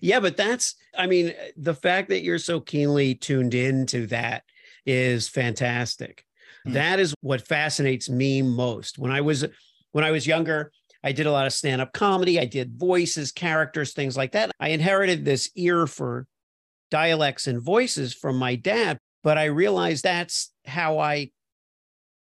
yeah. 0.00 0.20
But 0.20 0.38
that's, 0.38 0.74
I 0.96 1.06
mean, 1.06 1.34
the 1.54 1.74
fact 1.74 2.08
that 2.08 2.22
you're 2.22 2.38
so 2.38 2.60
keenly 2.60 3.14
tuned 3.14 3.52
into 3.52 4.06
that 4.06 4.42
is 4.86 5.28
fantastic. 5.28 6.24
Mm. 6.66 6.72
That 6.72 6.98
is 6.98 7.14
what 7.20 7.46
fascinates 7.46 8.08
me 8.08 8.40
most. 8.40 8.98
When 8.98 9.12
I 9.12 9.20
was, 9.20 9.44
when 9.92 10.02
I 10.02 10.12
was 10.12 10.26
younger, 10.26 10.72
I 11.06 11.12
did 11.12 11.26
a 11.26 11.30
lot 11.30 11.46
of 11.46 11.52
stand 11.52 11.80
up 11.80 11.92
comedy. 11.92 12.40
I 12.40 12.46
did 12.46 12.76
voices, 12.76 13.30
characters, 13.30 13.92
things 13.92 14.16
like 14.16 14.32
that. 14.32 14.50
I 14.58 14.70
inherited 14.70 15.24
this 15.24 15.48
ear 15.54 15.86
for 15.86 16.26
dialects 16.90 17.46
and 17.46 17.62
voices 17.62 18.12
from 18.12 18.36
my 18.36 18.56
dad, 18.56 18.98
but 19.22 19.38
I 19.38 19.44
realized 19.44 20.02
that's 20.02 20.52
how 20.66 20.98
I 20.98 21.30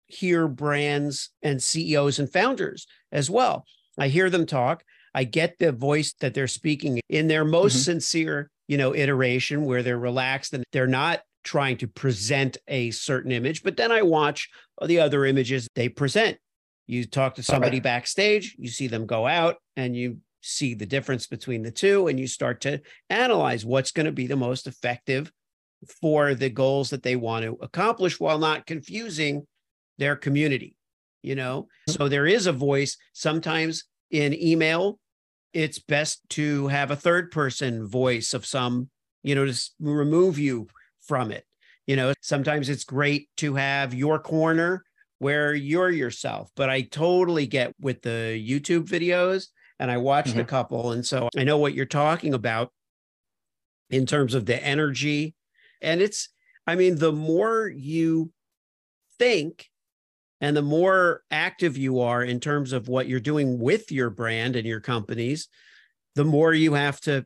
hear 0.08 0.48
brands 0.48 1.30
and 1.44 1.62
CEOs 1.62 2.18
and 2.18 2.34
founders 2.34 2.88
as 3.12 3.30
well. 3.30 3.64
I 4.00 4.08
hear 4.08 4.32
them 4.32 4.48
talk. 4.48 4.84
I 5.14 5.24
get 5.24 5.60
the 5.60 5.72
voice 5.72 6.16
that 6.22 6.34
they're 6.34 6.48
speaking 6.48 7.00
in 7.10 7.28
their 7.28 7.46
most 7.46 7.78
Mhm. 7.78 7.84
sincere, 7.84 8.50
you 8.68 8.78
know, 8.78 8.96
iteration 8.96 9.66
where 9.66 9.84
they're 9.84 10.00
relaxed 10.00 10.52
and 10.52 10.64
they're 10.72 10.88
not 10.88 11.22
trying 11.44 11.78
to 11.78 11.88
present 11.88 12.58
a 12.68 12.90
certain 12.90 13.32
image. 13.32 13.62
But 13.62 13.78
then 13.78 13.92
I 13.92 14.02
watch 14.02 14.50
the 14.84 15.00
other 15.00 15.28
images 15.28 15.68
they 15.76 15.90
present. 15.90 16.40
You 16.88 17.06
talk 17.06 17.36
to 17.36 17.44
somebody 17.44 17.78
right. 17.78 17.84
backstage, 17.84 18.56
you 18.60 18.70
see 18.70 18.88
them 18.88 19.06
go 19.06 19.26
out, 19.26 19.56
and 19.76 19.96
you 19.96 20.18
see 20.42 20.74
the 20.74 20.86
difference 20.86 21.28
between 21.28 21.64
the 21.64 21.72
two, 21.72 22.08
and 22.08 22.20
you 22.20 22.28
start 22.28 22.62
to 22.62 22.82
analyze 23.10 23.66
what's 23.66 23.92
going 23.92 24.06
to 24.06 24.12
be 24.12 24.28
the 24.28 24.36
most 24.36 24.68
effective 24.68 25.32
for 26.02 26.34
the 26.34 26.50
goals 26.50 26.90
that 26.90 27.04
they 27.04 27.16
want 27.16 27.46
to 27.46 27.58
accomplish 27.62 28.20
while 28.20 28.40
not 28.40 28.66
confusing 28.66 29.46
their 29.98 30.16
community 30.16 30.76
you 31.24 31.36
know? 31.36 31.64
Mm-hmm. 31.90 31.92
So 31.94 32.08
there 32.08 32.28
is 32.28 32.46
a 32.46 32.52
voice. 32.52 32.98
Sometimes 33.14 33.86
in 34.12 34.34
email 34.40 35.00
it's 35.54 35.80
best 35.80 36.20
to 36.28 36.68
have 36.68 36.92
a 36.92 36.96
third 36.96 37.32
person 37.32 37.88
voice 37.88 38.34
of 38.34 38.46
some 38.46 38.90
you 39.24 39.34
know 39.34 39.46
to 39.46 39.60
remove 39.80 40.38
you 40.38 40.68
from 41.02 41.32
it 41.32 41.46
you 41.88 41.96
know? 41.96 42.14
Sometimes 42.22 42.70
it's 42.70 42.84
great 42.84 43.30
to 43.38 43.56
have 43.56 43.94
your 43.94 44.20
corner 44.20 44.86
where 45.24 45.54
you're 45.56 45.90
yourself 45.90 46.52
but 46.56 46.70
i 46.70 46.82
totally 46.82 47.48
get 47.48 47.74
with 47.80 48.02
the 48.02 48.40
youtube 48.46 48.86
videos 48.88 49.48
and 49.80 49.90
i 49.90 49.98
watched 49.98 50.36
a 50.36 50.44
Mhm. 50.44 50.48
couple 50.48 50.92
and 50.92 51.06
so 51.06 51.30
i 51.38 51.44
know 51.44 51.58
what 51.58 51.74
you're 51.74 51.86
talking 51.86 52.34
about 52.34 52.72
in 53.90 54.06
terms 54.06 54.34
of 54.34 54.46
the 54.46 54.62
energy 54.64 55.34
and 55.82 56.02
it's 56.02 56.30
i 56.68 56.76
mean 56.76 56.98
the 56.98 57.12
more 57.12 57.68
you 57.68 58.32
think 59.18 59.70
and 60.42 60.58
the 60.58 60.62
more 60.62 61.24
active 61.32 61.78
you 61.78 62.00
are 62.02 62.24
in 62.24 62.40
terms 62.40 62.74
of 62.74 62.88
what 62.90 63.08
you're 63.08 63.20
doing 63.20 63.60
with 63.60 63.92
your 63.92 64.10
brand 64.10 64.56
and 64.56 64.68
your 64.68 64.82
companies 64.82 65.48
the 66.16 66.26
more 66.26 66.54
you 66.54 66.74
have 66.74 67.00
to 67.02 67.26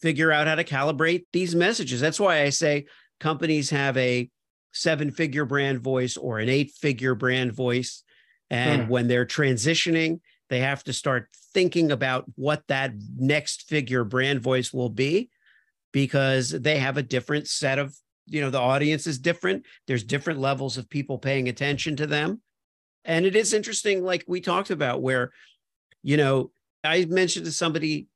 figure 0.00 0.30
out 0.30 0.46
how 0.46 0.54
to 0.54 0.64
calibrate 0.64 1.24
these 1.32 1.54
messages 1.54 2.00
that's 2.00 2.20
why 2.20 2.42
i 2.42 2.48
say 2.50 2.84
companies 3.18 3.70
have 3.70 3.96
a 3.96 4.30
seven 4.72 5.10
figure 5.10 5.44
brand 5.44 5.80
voice 5.80 6.16
or 6.16 6.38
an 6.38 6.48
eight 6.48 6.70
figure 6.72 7.14
brand 7.14 7.52
voice. 7.52 8.02
And 8.50 8.82
Hmm. 8.82 8.88
when 8.88 9.08
they're 9.08 9.26
transitioning 9.26 10.20
they 10.50 10.60
have 10.60 10.84
to 10.84 10.92
start 10.92 11.28
thinking 11.54 11.90
about 11.90 12.26
what 12.36 12.62
that 12.66 12.92
next 13.16 13.68
figure 13.70 14.04
brand 14.04 14.40
voice 14.42 14.70
will 14.70 14.90
be 14.90 15.30
because 15.92 16.50
they 16.50 16.78
have 16.78 16.98
a 16.98 17.02
different 17.02 17.48
set 17.48 17.78
of 17.78 17.96
you 18.26 18.40
know 18.40 18.50
the 18.50 18.58
audience 18.60 19.06
is 19.06 19.18
different. 19.18 19.64
There's 19.86 20.04
different 20.04 20.38
levels 20.40 20.76
of 20.78 20.88
people 20.90 21.18
paying 21.18 21.48
attention 21.48 21.96
to 21.96 22.06
them. 22.06 22.40
And 23.04 23.24
it 23.26 23.34
is 23.34 23.52
interesting 23.52 24.04
like 24.04 24.24
we 24.28 24.40
talked 24.40 24.70
about 24.70 25.00
where 25.02 25.30
you 26.02 26.16
know 26.16 26.50
i 26.84 27.04
mentioned 27.06 27.46
to 27.46 27.52
somebody 27.52 28.08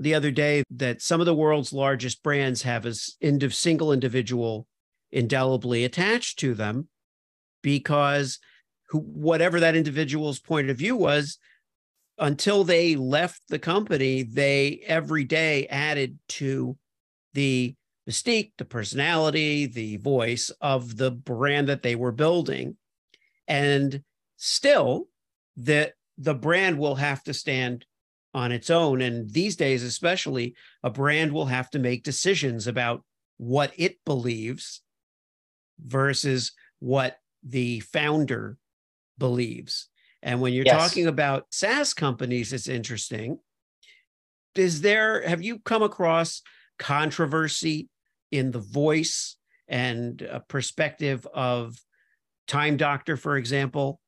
the 0.00 0.14
other 0.14 0.30
day 0.30 0.62
that 0.70 1.00
some 1.02 1.20
of 1.20 1.26
the 1.26 1.34
world's 1.34 1.72
largest 1.72 2.22
brands 2.22 2.62
have 2.62 2.86
a 2.86 2.90
s- 2.90 3.16
ind- 3.20 3.52
single 3.52 3.92
individual 3.92 4.66
indelibly 5.10 5.84
attached 5.84 6.38
to 6.38 6.54
them 6.54 6.88
because 7.62 8.38
whatever 8.92 9.60
that 9.60 9.76
individual's 9.76 10.38
point 10.38 10.70
of 10.70 10.76
view 10.76 10.96
was 10.96 11.38
until 12.18 12.64
they 12.64 12.96
left 12.96 13.40
the 13.48 13.58
company 13.58 14.22
they 14.22 14.82
every 14.86 15.24
day 15.24 15.66
added 15.68 16.18
to 16.28 16.76
the 17.34 17.74
mystique, 18.08 18.52
the 18.56 18.64
personality, 18.64 19.66
the 19.66 19.98
voice 19.98 20.50
of 20.60 20.96
the 20.96 21.10
brand 21.10 21.68
that 21.68 21.82
they 21.82 21.94
were 21.94 22.12
building. 22.12 22.76
And 23.46 24.02
still, 24.36 25.08
that 25.58 25.92
the 26.16 26.34
brand 26.34 26.78
will 26.78 26.96
have 26.96 27.22
to 27.24 27.34
stand 27.34 27.84
on 28.34 28.52
its 28.52 28.70
own. 28.70 29.00
And 29.00 29.30
these 29.30 29.56
days, 29.56 29.82
especially, 29.82 30.54
a 30.82 30.90
brand 30.90 31.32
will 31.32 31.46
have 31.46 31.70
to 31.70 31.78
make 31.78 32.02
decisions 32.02 32.66
about 32.66 33.04
what 33.36 33.72
it 33.76 34.04
believes 34.04 34.82
versus 35.82 36.52
what 36.80 37.18
the 37.42 37.80
founder 37.80 38.58
believes. 39.18 39.88
And 40.22 40.40
when 40.40 40.52
you're 40.52 40.64
Yes. 40.64 40.90
talking 40.90 41.06
about 41.06 41.46
SaaS 41.50 41.94
companies, 41.94 42.52
it's 42.52 42.68
interesting. 42.68 43.38
Is 44.54 44.80
there, 44.80 45.26
have 45.26 45.42
you 45.42 45.60
come 45.60 45.82
across 45.82 46.42
controversy 46.78 47.88
in 48.32 48.50
the 48.50 48.58
voice 48.58 49.36
and 49.68 50.26
perspective 50.48 51.26
of 51.32 51.76
Time 52.48 52.76
Doctor, 52.76 53.16
for 53.16 53.36
example? 53.36 54.00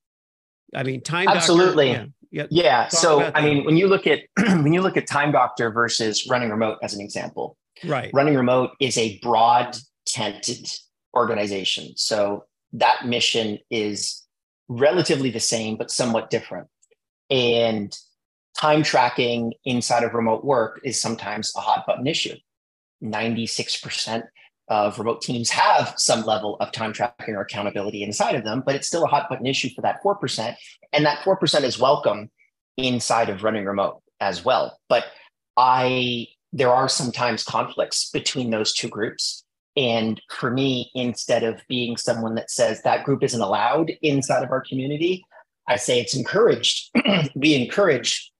I 0.74 0.82
mean, 0.82 1.02
Time 1.02 1.28
Absolutely. 1.28 1.92
Doctor. 1.92 2.10
Yeah, 2.32 2.46
yeah, 2.50 2.88
So 2.88 3.20
I 3.22 3.30
that. 3.30 3.42
mean, 3.42 3.64
when 3.64 3.76
you 3.76 3.88
look 3.88 4.06
at 4.06 4.20
when 4.36 4.72
you 4.72 4.82
look 4.82 4.96
at 4.96 5.06
Time 5.08 5.32
Doctor 5.32 5.70
versus 5.72 6.28
Running 6.28 6.50
Remote 6.50 6.78
as 6.82 6.94
an 6.94 7.00
example, 7.00 7.56
right. 7.84 8.10
Running 8.14 8.36
Remote 8.36 8.70
is 8.80 8.96
a 8.98 9.18
broad 9.18 9.76
tented 10.06 10.68
organization. 11.14 11.92
So 11.96 12.44
that 12.72 13.06
mission 13.06 13.58
is 13.70 14.26
relatively 14.68 15.30
the 15.30 15.40
same, 15.40 15.76
but 15.76 15.90
somewhat 15.90 16.30
different. 16.30 16.68
And 17.30 17.96
time 18.56 18.82
tracking 18.82 19.54
inside 19.64 20.04
of 20.04 20.14
remote 20.14 20.44
work 20.44 20.80
is 20.84 21.00
sometimes 21.00 21.52
a 21.56 21.60
hot 21.60 21.84
button 21.86 22.06
issue. 22.06 22.36
96% 23.02 24.24
of 24.68 24.98
remote 24.98 25.20
teams 25.20 25.50
have 25.50 25.94
some 25.96 26.22
level 26.22 26.56
of 26.60 26.70
time 26.70 26.92
tracking 26.92 27.34
or 27.34 27.40
accountability 27.40 28.04
inside 28.04 28.36
of 28.36 28.44
them, 28.44 28.62
but 28.64 28.76
it's 28.76 28.86
still 28.86 29.04
a 29.04 29.08
hot 29.08 29.28
button 29.28 29.46
issue 29.46 29.68
for 29.74 29.82
that 29.82 30.02
4%. 30.02 30.54
And 30.92 31.04
that 31.04 31.24
4% 31.24 31.62
is 31.62 31.78
welcome 31.78 32.30
inside 32.76 33.28
of 33.28 33.42
running 33.42 33.64
remote 33.64 34.00
as 34.20 34.44
well. 34.44 34.78
But 34.88 35.06
I, 35.56 36.28
there 36.52 36.72
are 36.72 36.88
sometimes 36.88 37.42
conflicts 37.42 38.10
between 38.10 38.50
those 38.50 38.72
two 38.72 38.88
groups. 38.88 39.44
And 39.76 40.20
for 40.30 40.50
me, 40.50 40.90
instead 40.94 41.42
of 41.42 41.60
being 41.68 41.96
someone 41.96 42.34
that 42.34 42.50
says 42.50 42.82
that 42.82 43.04
group 43.04 43.22
isn't 43.22 43.40
allowed 43.40 43.92
inside 44.02 44.42
of 44.42 44.50
our 44.50 44.62
community, 44.62 45.24
I 45.68 45.76
say 45.76 46.00
it's 46.00 46.16
encouraged. 46.16 46.90
we 47.34 47.54
encourage 47.54 48.32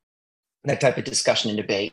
that 0.65 0.81
type 0.81 0.99
of 0.99 1.05
discussion 1.05 1.51
and 1.51 1.57
debate. 1.57 1.93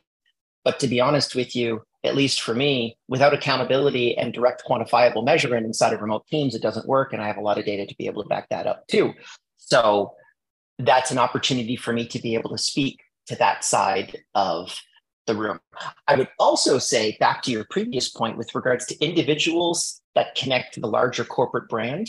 But 0.64 0.80
to 0.80 0.88
be 0.88 1.00
honest 1.00 1.36
with 1.36 1.56
you, 1.56 1.84
at 2.04 2.16
least 2.16 2.42
for 2.42 2.54
me, 2.54 2.98
without 3.08 3.34
accountability 3.34 4.18
and 4.18 4.34
direct 4.34 4.64
quantifiable 4.68 5.24
measurement 5.24 5.66
inside 5.66 5.94
of 5.94 6.02
remote 6.02 6.26
teams, 6.28 6.56
it 6.56 6.62
doesn't 6.62 6.88
work. 6.88 7.14
And 7.14 7.22
I 7.22 7.28
have 7.28 7.38
a 7.38 7.42
lot 7.42 7.58
of 7.58 7.66
data 7.66 7.86
to 7.86 7.96
be 7.98 8.08
able 8.08 8.24
to 8.24 8.30
back 8.30 8.50
that 8.50 8.68
up 8.68 8.88
too. 8.88 9.14
So 9.58 10.14
that's 10.80 11.12
an 11.12 11.18
opportunity 11.18 11.76
for 11.76 11.94
me 11.94 12.08
to 12.08 12.20
be 12.20 12.36
able 12.36 12.52
to 12.52 12.58
speak 12.58 13.00
to 13.28 13.36
that 13.36 13.64
side 13.64 14.18
of 14.36 14.80
the 15.28 15.36
room. 15.36 15.60
I 16.08 16.16
would 16.16 16.30
also 16.40 16.80
say, 16.80 17.16
back 17.20 17.44
to 17.44 17.52
your 17.52 17.66
previous 17.70 18.10
point 18.10 18.38
with 18.38 18.56
regards 18.56 18.86
to 18.88 19.00
individuals 19.04 20.02
that 20.16 20.36
connect 20.36 20.74
to 20.74 20.80
the 20.80 20.88
larger 20.88 21.24
corporate 21.24 21.70
brand, 21.70 22.08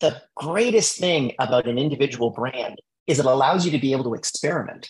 the 0.00 0.22
greatest 0.36 0.98
thing 0.98 1.32
about 1.38 1.68
an 1.68 1.78
individual 1.78 2.30
brand 2.30 2.80
is 3.06 3.18
it 3.18 3.26
allows 3.26 3.66
you 3.66 3.72
to 3.72 3.78
be 3.78 3.92
able 3.92 4.04
to 4.04 4.14
experiment 4.14 4.88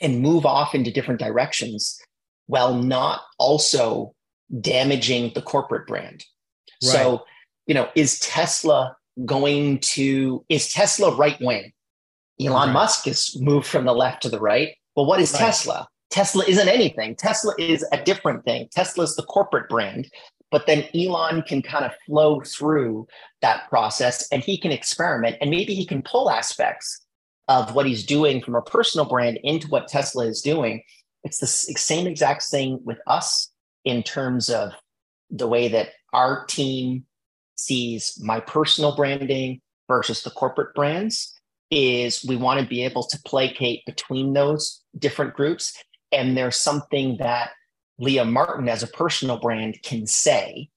and 0.00 0.20
move 0.20 0.46
off 0.46 0.74
into 0.74 0.92
different 0.92 1.20
directions 1.20 1.98
while 2.46 2.74
not 2.74 3.22
also 3.38 4.14
damaging 4.60 5.32
the 5.34 5.42
corporate 5.42 5.86
brand. 5.86 6.24
Right. 6.82 6.92
So, 6.92 7.24
you 7.66 7.74
know, 7.74 7.88
is 7.94 8.18
Tesla 8.20 8.96
going 9.24 9.80
to, 9.80 10.44
is 10.48 10.72
Tesla 10.72 11.14
right 11.14 11.40
wing? 11.40 11.72
Elon 12.40 12.68
right. 12.68 12.72
Musk 12.72 13.04
has 13.04 13.36
moved 13.38 13.66
from 13.66 13.84
the 13.84 13.92
left 13.92 14.22
to 14.22 14.28
the 14.28 14.40
right. 14.40 14.76
Well, 14.96 15.06
what 15.06 15.20
is 15.20 15.32
right. 15.32 15.40
Tesla? 15.40 15.88
Tesla 16.10 16.44
isn't 16.46 16.68
anything. 16.68 17.14
Tesla 17.14 17.54
is 17.58 17.84
a 17.92 18.02
different 18.02 18.44
thing. 18.44 18.68
Tesla 18.72 19.04
is 19.04 19.16
the 19.16 19.22
corporate 19.22 19.68
brand. 19.68 20.10
But 20.50 20.66
then 20.66 20.84
Elon 20.94 21.42
can 21.42 21.62
kind 21.62 21.84
of 21.84 21.92
flow 22.06 22.40
through 22.40 23.06
that 23.40 23.68
process 23.68 24.26
and 24.32 24.42
he 24.42 24.58
can 24.58 24.72
experiment 24.72 25.36
and 25.40 25.48
maybe 25.50 25.74
he 25.74 25.86
can 25.86 26.02
pull 26.02 26.28
aspects 26.28 27.06
of 27.46 27.74
what 27.74 27.86
he's 27.86 28.04
doing 28.04 28.42
from 28.42 28.56
a 28.56 28.62
personal 28.62 29.06
brand 29.06 29.38
into 29.44 29.68
what 29.68 29.88
Tesla 29.88 30.26
is 30.26 30.42
doing. 30.42 30.82
It's 31.22 31.38
the 31.38 31.46
same 31.46 32.06
exact 32.06 32.44
thing 32.44 32.80
with 32.84 32.98
us 33.06 33.50
in 33.84 34.02
terms 34.02 34.50
of 34.50 34.72
the 35.30 35.46
way 35.46 35.68
that 35.68 35.90
our 36.12 36.44
team 36.46 37.04
sees 37.56 38.18
my 38.20 38.40
personal 38.40 38.96
branding 38.96 39.60
versus 39.86 40.22
the 40.22 40.30
corporate 40.30 40.74
brands 40.74 41.32
is 41.70 42.24
we 42.24 42.36
want 42.36 42.58
to 42.58 42.66
be 42.66 42.84
able 42.84 43.04
to 43.04 43.18
placate 43.24 43.84
between 43.86 44.32
those 44.32 44.82
different 44.98 45.34
groups 45.34 45.76
and 46.12 46.36
there's 46.36 46.56
something 46.56 47.16
that 47.18 47.50
Liam 48.00 48.32
Martin 48.32 48.68
as 48.68 48.82
a 48.82 48.86
personal 48.86 49.38
brand 49.38 49.82
can 49.82 50.06
say 50.06 50.70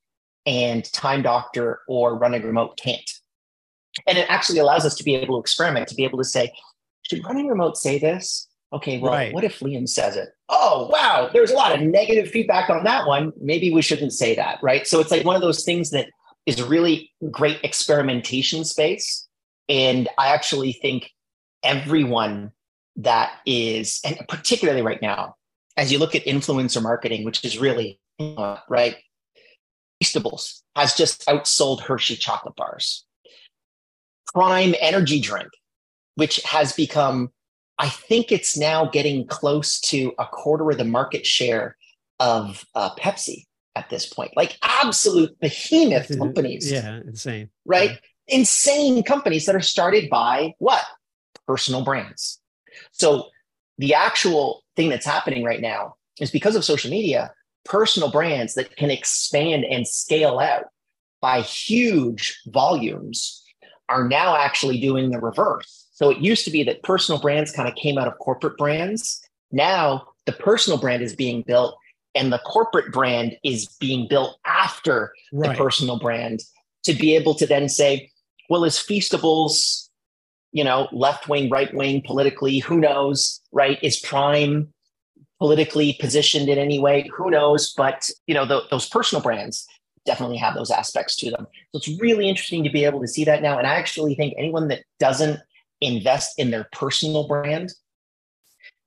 and 0.45 0.91
Time 0.91 1.21
Doctor 1.21 1.81
or 1.87 2.17
Running 2.17 2.43
Remote 2.43 2.77
can't. 2.77 3.09
And 4.07 4.17
it 4.17 4.29
actually 4.29 4.59
allows 4.59 4.85
us 4.85 4.95
to 4.95 5.03
be 5.03 5.15
able 5.15 5.37
to 5.37 5.41
experiment, 5.41 5.87
to 5.87 5.95
be 5.95 6.03
able 6.03 6.17
to 6.17 6.23
say, 6.23 6.51
should 7.03 7.23
Running 7.25 7.47
Remote 7.47 7.77
say 7.77 7.97
this? 7.97 8.47
Okay, 8.73 8.97
well, 8.97 9.11
right. 9.11 9.33
what 9.33 9.43
if 9.43 9.59
Liam 9.59 9.87
says 9.87 10.15
it? 10.15 10.29
Oh, 10.49 10.89
wow, 10.91 11.29
there's 11.31 11.51
a 11.51 11.55
lot 11.55 11.73
of 11.75 11.81
negative 11.81 12.29
feedback 12.29 12.69
on 12.69 12.83
that 12.85 13.07
one. 13.07 13.31
Maybe 13.39 13.71
we 13.71 13.83
shouldn't 13.83 14.13
say 14.13 14.35
that, 14.35 14.57
right? 14.63 14.87
So 14.87 14.99
it's 14.99 15.11
like 15.11 15.23
one 15.23 15.35
of 15.35 15.43
those 15.43 15.63
things 15.63 15.91
that 15.91 16.07
is 16.45 16.61
really 16.61 17.11
great 17.29 17.59
experimentation 17.63 18.65
space. 18.65 19.27
And 19.69 20.09
I 20.17 20.29
actually 20.29 20.73
think 20.73 21.11
everyone 21.63 22.51
that 22.97 23.31
is, 23.45 23.99
and 24.05 24.19
particularly 24.27 24.81
right 24.81 25.01
now, 25.01 25.35
as 25.77 25.91
you 25.91 25.97
look 25.97 26.15
at 26.15 26.25
influencer 26.25 26.81
marketing, 26.81 27.25
which 27.25 27.43
is 27.43 27.57
really, 27.57 27.99
uh, 28.19 28.57
right, 28.69 28.97
Feastables 30.03 30.61
has 30.75 30.93
just 30.93 31.25
outsold 31.25 31.81
Hershey 31.81 32.15
chocolate 32.15 32.55
bars. 32.55 33.05
Prime 34.33 34.75
energy 34.79 35.19
drink, 35.19 35.49
which 36.15 36.41
has 36.43 36.73
become, 36.73 37.31
I 37.77 37.89
think 37.89 38.31
it's 38.31 38.57
now 38.57 38.85
getting 38.85 39.25
close 39.27 39.79
to 39.81 40.13
a 40.19 40.25
quarter 40.25 40.69
of 40.71 40.77
the 40.77 40.85
market 40.85 41.25
share 41.25 41.77
of 42.19 42.63
uh, 42.75 42.93
Pepsi 42.95 43.45
at 43.75 43.89
this 43.89 44.05
point. 44.05 44.31
Like 44.35 44.57
absolute 44.61 45.39
behemoth 45.39 46.15
companies. 46.17 46.71
Yeah, 46.71 46.99
insane. 47.05 47.49
Right? 47.65 47.91
Yeah. 47.91 47.97
Insane 48.27 49.03
companies 49.03 49.45
that 49.47 49.55
are 49.55 49.61
started 49.61 50.09
by 50.09 50.53
what? 50.59 50.83
Personal 51.47 51.83
brands. 51.83 52.39
So 52.93 53.27
the 53.77 53.93
actual 53.93 54.63
thing 54.75 54.89
that's 54.89 55.05
happening 55.05 55.43
right 55.43 55.61
now 55.61 55.95
is 56.19 56.31
because 56.31 56.55
of 56.55 56.63
social 56.63 56.89
media, 56.89 57.33
personal 57.65 58.09
brands 58.09 58.53
that 58.53 58.75
can 58.75 58.89
expand 58.89 59.65
and 59.65 59.87
scale 59.87 60.39
out 60.39 60.65
by 61.21 61.41
huge 61.41 62.39
volumes 62.47 63.43
are 63.89 64.07
now 64.07 64.35
actually 64.35 64.79
doing 64.79 65.11
the 65.11 65.19
reverse. 65.19 65.87
So 65.91 66.09
it 66.09 66.19
used 66.19 66.45
to 66.45 66.51
be 66.51 66.63
that 66.63 66.83
personal 66.83 67.21
brands 67.21 67.51
kind 67.51 67.67
of 67.67 67.75
came 67.75 67.97
out 67.97 68.07
of 68.07 68.17
corporate 68.19 68.57
brands. 68.57 69.21
Now 69.51 70.07
the 70.25 70.31
personal 70.31 70.79
brand 70.79 71.03
is 71.03 71.15
being 71.15 71.43
built 71.45 71.75
and 72.15 72.31
the 72.31 72.39
corporate 72.39 72.91
brand 72.91 73.37
is 73.43 73.67
being 73.79 74.07
built 74.07 74.37
after 74.45 75.13
right. 75.31 75.49
the 75.49 75.55
personal 75.55 75.99
brand 75.99 76.41
to 76.83 76.93
be 76.93 77.15
able 77.15 77.33
to 77.35 77.45
then 77.45 77.69
say, 77.69 78.11
well, 78.49 78.63
is 78.63 78.77
Feastables 78.77 79.82
you 80.53 80.63
know, 80.63 80.87
left 80.91 81.27
wing, 81.27 81.49
right 81.49 81.73
wing, 81.73 82.01
politically, 82.05 82.59
who 82.59 82.77
knows, 82.77 83.41
right? 83.51 83.79
Is 83.81 83.99
Prime 83.99 84.71
politically 85.39 85.97
positioned 85.99 86.47
in 86.47 86.57
any 86.57 86.79
way? 86.79 87.09
Who 87.17 87.31
knows? 87.31 87.73
But, 87.75 88.09
you 88.27 88.35
know, 88.35 88.45
the, 88.45 88.61
those 88.69 88.87
personal 88.87 89.21
brands 89.21 89.67
definitely 90.05 90.37
have 90.37 90.53
those 90.53 90.69
aspects 90.69 91.15
to 91.17 91.31
them. 91.31 91.47
So 91.71 91.79
it's 91.79 91.99
really 91.99 92.29
interesting 92.29 92.63
to 92.63 92.69
be 92.69 92.85
able 92.85 93.01
to 93.01 93.07
see 93.07 93.25
that 93.25 93.41
now. 93.41 93.57
And 93.57 93.65
I 93.65 93.75
actually 93.75 94.13
think 94.15 94.35
anyone 94.37 94.67
that 94.67 94.83
doesn't 94.99 95.39
invest 95.81 96.39
in 96.39 96.51
their 96.51 96.69
personal 96.71 97.27
brand 97.27 97.73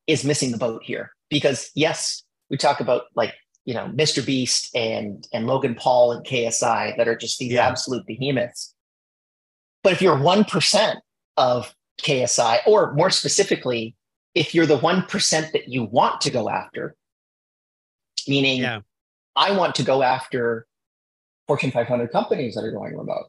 is 0.07 0.25
missing 0.25 0.53
the 0.53 0.59
boat 0.59 0.83
here. 0.85 1.11
Because 1.29 1.71
yes, 1.75 2.23
we 2.49 2.57
talk 2.57 2.79
about 2.81 3.05
like, 3.17 3.35
you 3.65 3.75
know, 3.75 3.89
Mr. 3.89 4.25
Beast 4.25 4.75
and 4.77 5.27
and 5.33 5.49
Logan 5.49 5.75
Paul 5.75 6.13
and 6.13 6.25
KSI 6.25 6.97
that 6.97 7.09
are 7.09 7.17
just 7.17 7.39
these 7.39 7.53
yeah. 7.53 7.67
absolute 7.67 8.07
behemoths. 8.07 8.73
But 9.83 9.93
if 9.93 10.01
you're 10.01 10.17
1% 10.17 10.97
of 11.37 11.75
KSI, 12.01 12.59
or 12.67 12.93
more 12.95 13.11
specifically, 13.11 13.97
if 14.35 14.55
you're 14.55 14.67
the 14.67 14.79
1% 14.79 15.53
that 15.53 15.69
you 15.69 15.85
want 15.85 16.21
to 16.23 16.31
go 16.31 16.49
after, 16.49 16.95
meaning 18.29 18.61
yeah. 18.61 18.81
I 19.35 19.53
want 19.53 19.75
to 19.77 19.83
go 19.83 20.03
after 20.03 20.67
Fortune 21.47 21.71
500 21.71 22.11
companies 22.11 22.55
that 22.55 22.65
are 22.65 22.73
going 22.73 22.97
remote. 22.97 23.27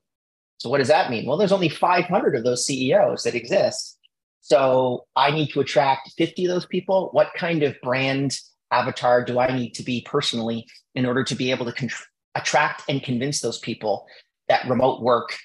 So, 0.58 0.70
what 0.70 0.80
does 0.80 0.88
that 0.88 1.12
mean? 1.12 1.26
Well, 1.26 1.38
there's 1.38 1.52
only 1.52 1.70
500 1.70 2.36
of 2.36 2.43
those 2.43 2.65
CEOs 2.65 3.24
that 3.24 3.36
exist. 3.36 3.98
So, 4.41 5.06
I 5.15 5.32
need 5.32 5.50
to 5.52 5.60
attract 5.60 6.12
50 6.17 6.46
of 6.46 6.52
those 6.52 6.65
people. 6.65 7.10
What 7.12 7.32
kind 7.36 7.63
of 7.63 7.76
brand 7.82 8.39
avatar 8.72 9.24
do 9.24 9.39
I 9.39 9.56
need 9.56 9.72
to 9.76 9.84
be 9.84 10.02
personally 10.06 10.65
in 10.96 11.06
order 11.06 11.24
to 11.24 11.36
be 11.36 11.52
able 11.52 11.65
to 11.65 11.72
con- 11.72 11.89
attract 12.36 12.84
and 12.89 13.02
convince 13.02 13.39
those 13.39 13.60
people 13.60 14.08
that 14.50 14.67
remote 14.67 15.02
work 15.02 15.38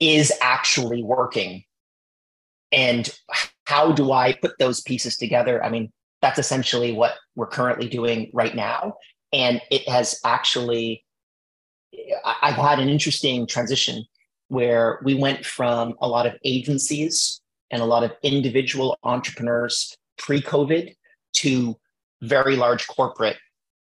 is 0.00 0.32
actually 0.42 1.02
working 1.02 1.64
and 2.72 3.08
how 3.64 3.92
do 3.92 4.12
I 4.12 4.34
put 4.34 4.52
those 4.58 4.80
pieces 4.80 5.16
together? 5.16 5.62
I 5.62 5.70
mean, 5.70 5.92
that's 6.22 6.38
essentially 6.38 6.92
what 6.92 7.14
we're 7.34 7.46
currently 7.46 7.88
doing 7.88 8.30
right 8.32 8.54
now. 8.54 8.94
And 9.32 9.60
it 9.70 9.88
has 9.88 10.18
actually, 10.24 11.04
I've 12.24 12.54
had 12.54 12.78
an 12.78 12.88
interesting 12.88 13.46
transition 13.46 14.04
where 14.48 15.00
we 15.04 15.14
went 15.14 15.44
from 15.44 15.94
a 16.00 16.08
lot 16.08 16.26
of 16.26 16.34
agencies 16.44 17.40
and 17.70 17.82
a 17.82 17.86
lot 17.86 18.04
of 18.04 18.12
individual 18.22 18.96
entrepreneurs 19.02 19.96
pre 20.18 20.40
COVID 20.40 20.94
to 21.34 21.76
very 22.22 22.56
large 22.56 22.86
corporate 22.86 23.36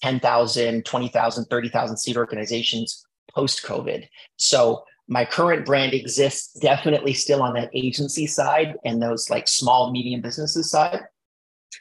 10,000, 0.01 0.85
20,000, 0.85 1.45
30,000 1.45 1.97
seat 1.97 2.17
organizations 2.17 3.05
post 3.33 3.63
COVID. 3.63 4.07
So 4.37 4.83
my 5.07 5.23
current 5.25 5.65
brand 5.65 5.93
exists 5.93 6.57
definitely 6.59 7.13
still 7.13 7.43
on 7.43 7.53
that 7.53 7.69
agency 7.73 8.25
side 8.25 8.75
and 8.83 9.01
those 9.01 9.29
like 9.29 9.47
small 9.47 9.91
medium 9.91 10.21
businesses 10.21 10.69
side 10.69 11.01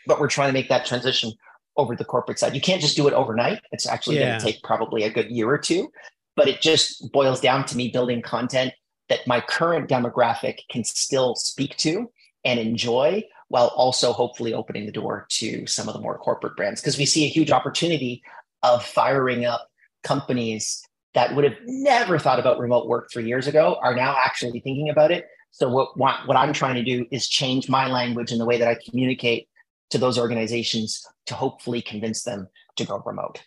but 0.07 0.21
we're 0.21 0.29
trying 0.29 0.49
to 0.49 0.53
make 0.53 0.69
that 0.69 0.85
transition 0.85 1.33
over 1.77 1.97
the 1.97 2.05
corporate 2.05 2.39
side. 2.39 2.55
You 2.55 2.61
can't 2.61 2.81
just 2.81 2.95
do 2.95 3.09
it 3.09 3.15
overnight. 3.15 3.61
It's 3.73 3.87
actually 3.87 4.19
yeah. 4.19 4.29
going 4.29 4.41
to 4.41 4.47
take 4.47 4.63
probably 4.63 5.03
a 5.05 5.11
good 5.11 5.31
year 5.31 5.49
or 5.49 5.59
two 5.59 5.91
but 6.37 6.49
it 6.49 6.61
just 6.61 7.13
boils 7.13 7.41
down 7.41 7.65
to 7.67 7.77
me 7.77 7.89
building 7.89 8.23
content 8.23 8.73
that 9.09 9.27
my 9.27 9.41
current 9.41 9.89
demographic 9.89 10.59
can 10.71 10.85
still 10.85 11.35
speak 11.35 11.77
to 11.77 12.11
and 12.45 12.59
enjoy 12.59 13.23
while 13.49 13.69
also 13.69 14.13
hopefully 14.13 14.55
opening 14.55 14.87
the 14.87 14.93
door 14.93 15.27
to 15.29 15.67
some 15.67 15.89
of 15.89 15.95
the 15.95 16.01
more 16.01 16.19
corporate 16.19 16.57
brands. 16.57 16.81
Because 16.81 16.99
we 16.99 17.07
see 17.07 17.25
a 17.25 17.29
huge 17.29 17.51
opportunity 17.51 18.23
of 18.63 18.85
firing 18.85 19.45
up 19.45 19.69
companies 20.03 20.83
that 21.15 21.35
would 21.35 21.45
have 21.45 21.57
never 21.65 22.19
thought 22.19 22.41
about 22.41 22.59
remote 22.59 22.89
work 22.89 23.09
three 23.11 23.27
years 23.27 23.47
ago 23.47 23.79
are 23.83 23.95
now 23.95 24.17
actually 24.23 24.61
thinking 24.61 24.91
about 24.91 25.11
it. 25.11 25.27
So 25.53 25.69
what, 25.69 25.97
what, 25.97 26.27
what 26.27 26.37
I'm 26.37 26.53
trying 26.53 26.75
to 26.75 26.83
do 26.83 27.07
is 27.11 27.29
change 27.29 27.69
my 27.69 27.87
language 27.87 28.33
and 28.33 28.41
the 28.41 28.45
way 28.45 28.59
that 28.59 28.69
I 28.69 28.77
communicate 28.89 29.49
to 29.91 29.99
those 29.99 30.19
organizations 30.19 31.07
to 31.27 31.35
hopefully 31.35 31.81
convince 31.81 32.25
them 32.25 32.49
to 32.77 32.85
go 32.85 33.01
remote. 33.07 33.43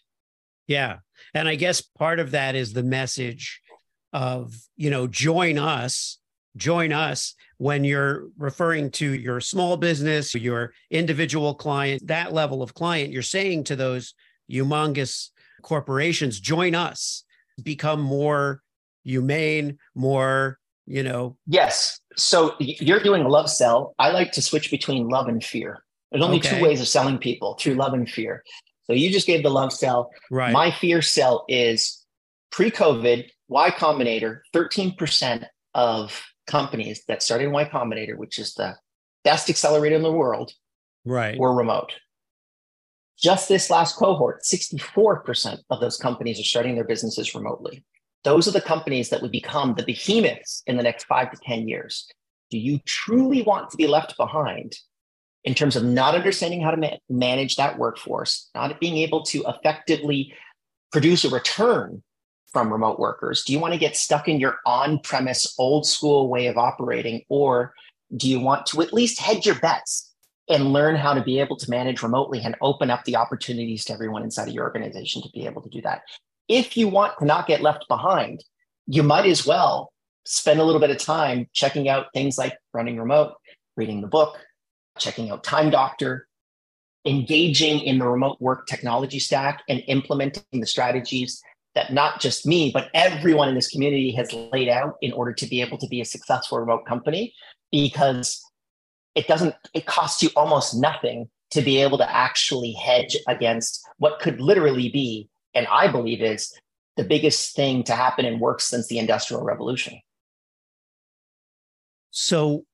Yeah. 0.67 0.99
And 1.33 1.47
I 1.47 1.55
guess 1.55 1.81
part 1.81 2.19
of 2.19 2.31
that 2.31 2.55
is 2.55 2.71
the 2.71 2.83
message 2.83 3.61
of, 4.13 4.55
you 4.77 4.89
know, 4.89 5.07
join 5.07 5.57
us, 5.57 6.19
join 6.55 6.93
us 6.93 7.35
when 7.57 7.83
you're 7.83 8.27
referring 8.37 8.91
to 8.91 9.13
your 9.13 9.41
small 9.41 9.75
business, 9.75 10.33
your 10.33 10.73
individual 10.89 11.55
client, 11.55 12.07
that 12.07 12.31
level 12.31 12.63
of 12.63 12.73
client, 12.73 13.11
you're 13.11 13.21
saying 13.21 13.65
to 13.65 13.75
those 13.75 14.13
humongous 14.49 15.29
corporations, 15.61 16.39
join 16.39 16.75
us 16.75 17.25
become 17.63 18.01
more 18.01 18.61
humane, 19.03 19.77
more, 19.95 20.59
you 20.85 21.03
know? 21.03 21.37
Yes. 21.47 21.99
So 22.15 22.55
you're 22.59 22.99
doing 22.99 23.23
a 23.23 23.29
love 23.29 23.49
sell. 23.49 23.95
I 23.99 24.11
like 24.11 24.31
to 24.33 24.41
switch 24.41 24.71
between 24.71 25.07
love 25.07 25.27
and 25.27 25.43
fear. 25.43 25.83
There's 26.11 26.23
only 26.23 26.37
okay. 26.37 26.57
two 26.57 26.63
ways 26.63 26.81
of 26.81 26.87
selling 26.87 27.17
people 27.17 27.55
through 27.55 27.75
love 27.75 27.93
and 27.93 28.09
fear. 28.09 28.43
So 28.85 28.93
you 28.93 29.11
just 29.11 29.27
gave 29.27 29.43
the 29.43 29.49
love 29.49 29.73
sell. 29.73 30.11
Right. 30.31 30.53
My 30.53 30.71
fear 30.71 31.01
sell 31.01 31.45
is 31.49 32.05
pre 32.51 32.71
COVID, 32.71 33.29
Y 33.49 33.69
Combinator, 33.71 34.41
13% 34.53 35.45
of 35.73 36.23
companies 36.47 37.03
that 37.07 37.21
started 37.21 37.45
in 37.45 37.51
Y 37.51 37.65
Combinator, 37.65 38.17
which 38.17 38.39
is 38.39 38.53
the 38.53 38.75
best 39.23 39.49
accelerator 39.49 39.95
in 39.95 40.03
the 40.03 40.11
world, 40.11 40.53
right. 41.05 41.37
were 41.37 41.53
remote. 41.53 41.93
Just 43.19 43.49
this 43.49 43.69
last 43.69 43.95
cohort, 43.95 44.43
64% 44.43 45.59
of 45.69 45.79
those 45.79 45.97
companies 45.97 46.39
are 46.39 46.43
starting 46.43 46.75
their 46.75 46.83
businesses 46.83 47.33
remotely. 47.33 47.83
Those 48.23 48.47
are 48.47 48.51
the 48.51 48.61
companies 48.61 49.09
that 49.09 49.21
would 49.21 49.31
become 49.31 49.73
the 49.73 49.83
behemoths 49.83 50.61
in 50.67 50.77
the 50.77 50.83
next 50.83 51.05
five 51.05 51.31
to 51.31 51.37
10 51.37 51.67
years. 51.67 52.07
Do 52.51 52.57
you 52.57 52.79
truly 52.85 53.41
want 53.41 53.71
to 53.71 53.77
be 53.77 53.87
left 53.87 54.17
behind 54.17 54.75
in 55.43 55.55
terms 55.55 55.75
of 55.75 55.83
not 55.83 56.13
understanding 56.13 56.61
how 56.61 56.71
to 56.71 56.77
ma- 56.77 56.97
manage 57.09 57.55
that 57.55 57.79
workforce, 57.79 58.49
not 58.53 58.79
being 58.79 58.97
able 58.97 59.23
to 59.23 59.43
effectively 59.47 60.33
produce 60.91 61.25
a 61.25 61.29
return 61.29 62.03
from 62.51 62.71
remote 62.71 62.99
workers? 62.99 63.43
Do 63.43 63.53
you 63.53 63.59
want 63.59 63.73
to 63.73 63.79
get 63.79 63.97
stuck 63.97 64.27
in 64.27 64.39
your 64.39 64.57
on 64.65 64.99
premise, 64.99 65.55
old 65.57 65.87
school 65.87 66.29
way 66.29 66.47
of 66.47 66.57
operating? 66.57 67.23
Or 67.29 67.73
do 68.15 68.29
you 68.29 68.39
want 68.39 68.65
to 68.67 68.81
at 68.81 68.93
least 68.93 69.19
hedge 69.19 69.45
your 69.45 69.59
bets 69.59 70.06
and 70.49 70.71
learn 70.73 70.95
how 70.95 71.13
to 71.13 71.23
be 71.23 71.39
able 71.39 71.57
to 71.57 71.69
manage 71.69 72.01
remotely 72.01 72.41
and 72.41 72.55
open 72.61 72.89
up 72.89 73.03
the 73.05 73.15
opportunities 73.15 73.83
to 73.85 73.93
everyone 73.93 74.23
inside 74.23 74.47
of 74.47 74.53
your 74.53 74.63
organization 74.63 75.21
to 75.21 75.29
be 75.33 75.45
able 75.45 75.61
to 75.61 75.69
do 75.69 75.81
that? 75.81 76.01
If 76.47 76.77
you 76.77 76.87
want 76.87 77.17
to 77.19 77.25
not 77.25 77.47
get 77.47 77.61
left 77.61 77.85
behind, 77.87 78.43
you 78.85 79.03
might 79.03 79.25
as 79.25 79.45
well 79.45 79.91
spend 80.25 80.59
a 80.59 80.63
little 80.63 80.81
bit 80.81 80.89
of 80.89 80.97
time 80.97 81.47
checking 81.53 81.89
out 81.89 82.07
things 82.13 82.37
like 82.37 82.57
running 82.73 82.97
remote, 82.97 83.33
reading 83.75 84.01
the 84.01 84.07
book, 84.07 84.37
checking 84.97 85.29
out 85.29 85.43
Time 85.43 85.69
Doctor, 85.69 86.27
engaging 87.05 87.79
in 87.79 87.99
the 87.99 88.07
remote 88.07 88.37
work 88.39 88.67
technology 88.67 89.19
stack 89.19 89.63
and 89.69 89.83
implementing 89.87 90.43
the 90.53 90.65
strategies 90.65 91.41
that 91.75 91.93
not 91.93 92.19
just 92.19 92.45
me, 92.45 92.71
but 92.73 92.89
everyone 92.93 93.47
in 93.47 93.55
this 93.55 93.69
community 93.69 94.11
has 94.11 94.33
laid 94.51 94.67
out 94.67 94.95
in 95.01 95.13
order 95.13 95.31
to 95.31 95.45
be 95.45 95.61
able 95.61 95.77
to 95.77 95.87
be 95.87 96.01
a 96.01 96.05
successful 96.05 96.59
remote 96.59 96.85
company 96.85 97.33
because 97.71 98.43
it 99.17 99.27
doesn't, 99.27 99.55
it 99.73 99.85
costs 99.85 100.23
you 100.23 100.29
almost 100.35 100.75
nothing 100.75 101.29
to 101.51 101.61
be 101.61 101.81
able 101.81 101.97
to 101.97 102.09
actually 102.09 102.71
hedge 102.73 103.17
against 103.27 103.85
what 103.97 104.19
could 104.19 104.39
literally 104.39 104.89
be, 104.89 105.29
and 105.53 105.67
I 105.67 105.91
believe 105.91 106.21
is 106.21 106.53
the 106.95 107.03
biggest 107.03 107.55
thing 107.55 107.83
to 107.85 107.93
happen 107.93 108.25
in 108.25 108.39
work 108.39 108.61
since 108.61 108.87
the 108.87 108.99
Industrial 108.99 109.43
Revolution. 109.43 109.99
So, 112.11 112.65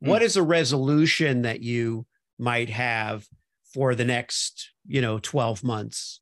what 0.00 0.22
hmm. 0.22 0.26
is 0.26 0.36
a 0.36 0.42
resolution 0.42 1.42
that 1.42 1.60
you 1.60 2.06
might 2.38 2.70
have 2.70 3.26
for 3.72 3.94
the 3.94 4.04
next, 4.04 4.72
you 4.86 5.00
know, 5.00 5.18
12 5.18 5.64
months? 5.64 6.20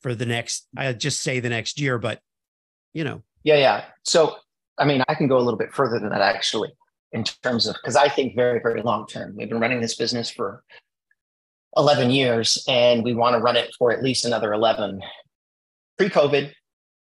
for 0.00 0.14
the 0.14 0.26
next, 0.26 0.66
I 0.76 0.92
just 0.92 1.20
say 1.20 1.40
the 1.40 1.48
next 1.48 1.78
year, 1.78 1.98
but 1.98 2.20
you 2.92 3.04
know. 3.04 3.22
Yeah, 3.44 3.56
yeah. 3.56 3.84
So, 4.04 4.36
I 4.78 4.84
mean, 4.84 5.02
I 5.08 5.14
can 5.14 5.28
go 5.28 5.38
a 5.38 5.40
little 5.40 5.58
bit 5.58 5.72
further 5.72 5.98
than 5.98 6.10
that 6.10 6.20
actually, 6.20 6.70
in 7.12 7.24
terms 7.24 7.66
of 7.66 7.76
because 7.76 7.96
I 7.96 8.08
think 8.08 8.36
very, 8.36 8.60
very 8.60 8.82
long 8.82 9.06
term. 9.06 9.34
We've 9.36 9.48
been 9.48 9.60
running 9.60 9.80
this 9.80 9.96
business 9.96 10.30
for 10.30 10.62
11 11.76 12.10
years 12.10 12.64
and 12.68 13.04
we 13.04 13.14
want 13.14 13.34
to 13.34 13.40
run 13.40 13.56
it 13.56 13.70
for 13.78 13.92
at 13.92 14.02
least 14.02 14.24
another 14.24 14.52
11. 14.52 15.00
Pre 15.98 16.08
COVID, 16.08 16.52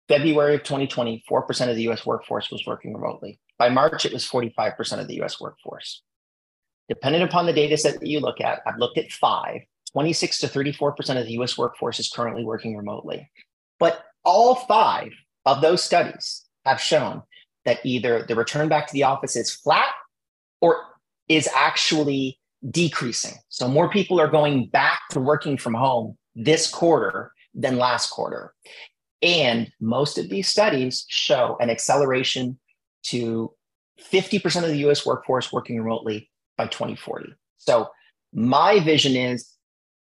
February 0.08 0.54
of 0.54 0.62
2020, 0.62 1.24
4% 1.28 1.68
of 1.68 1.76
the 1.76 1.88
US 1.90 2.06
workforce 2.06 2.50
was 2.50 2.64
working 2.66 2.94
remotely. 2.94 3.38
By 3.58 3.68
March, 3.68 4.04
it 4.04 4.12
was 4.12 4.26
45% 4.26 5.00
of 5.00 5.08
the 5.08 5.22
US 5.22 5.40
workforce. 5.40 6.02
Depending 6.88 7.22
upon 7.22 7.46
the 7.46 7.52
data 7.52 7.76
set 7.76 7.98
that 7.98 8.06
you 8.06 8.20
look 8.20 8.40
at, 8.40 8.60
I've 8.66 8.78
looked 8.78 8.98
at 8.98 9.10
five. 9.10 9.62
26 9.92 10.40
to 10.40 10.46
34% 10.48 11.18
of 11.18 11.26
the 11.26 11.32
US 11.40 11.56
workforce 11.56 11.98
is 11.98 12.10
currently 12.10 12.44
working 12.44 12.76
remotely. 12.76 13.30
But 13.78 14.04
all 14.24 14.54
five 14.54 15.10
of 15.44 15.60
those 15.60 15.82
studies 15.82 16.44
have 16.64 16.80
shown 16.80 17.22
that 17.66 17.84
either 17.84 18.24
the 18.26 18.34
return 18.34 18.68
back 18.68 18.86
to 18.86 18.92
the 18.94 19.02
office 19.02 19.36
is 19.36 19.52
flat 19.52 19.92
or 20.62 20.82
is 21.28 21.48
actually 21.54 22.38
decreasing. 22.70 23.34
So 23.48 23.68
more 23.68 23.90
people 23.90 24.18
are 24.20 24.28
going 24.28 24.68
back 24.68 25.00
to 25.10 25.20
working 25.20 25.58
from 25.58 25.74
home 25.74 26.16
this 26.34 26.70
quarter 26.70 27.32
than 27.54 27.76
last 27.76 28.10
quarter. 28.10 28.54
And 29.22 29.70
most 29.80 30.18
of 30.18 30.28
these 30.28 30.48
studies 30.48 31.04
show 31.08 31.56
an 31.60 31.68
acceleration 31.68 32.58
to 33.04 33.52
50% 34.00 34.62
of 34.62 34.70
the 34.70 34.88
US 34.88 35.04
workforce 35.04 35.52
working 35.52 35.80
remotely 35.80 36.30
by 36.56 36.66
2040. 36.66 37.34
So 37.58 37.88
my 38.32 38.80
vision 38.80 39.16
is 39.16 39.52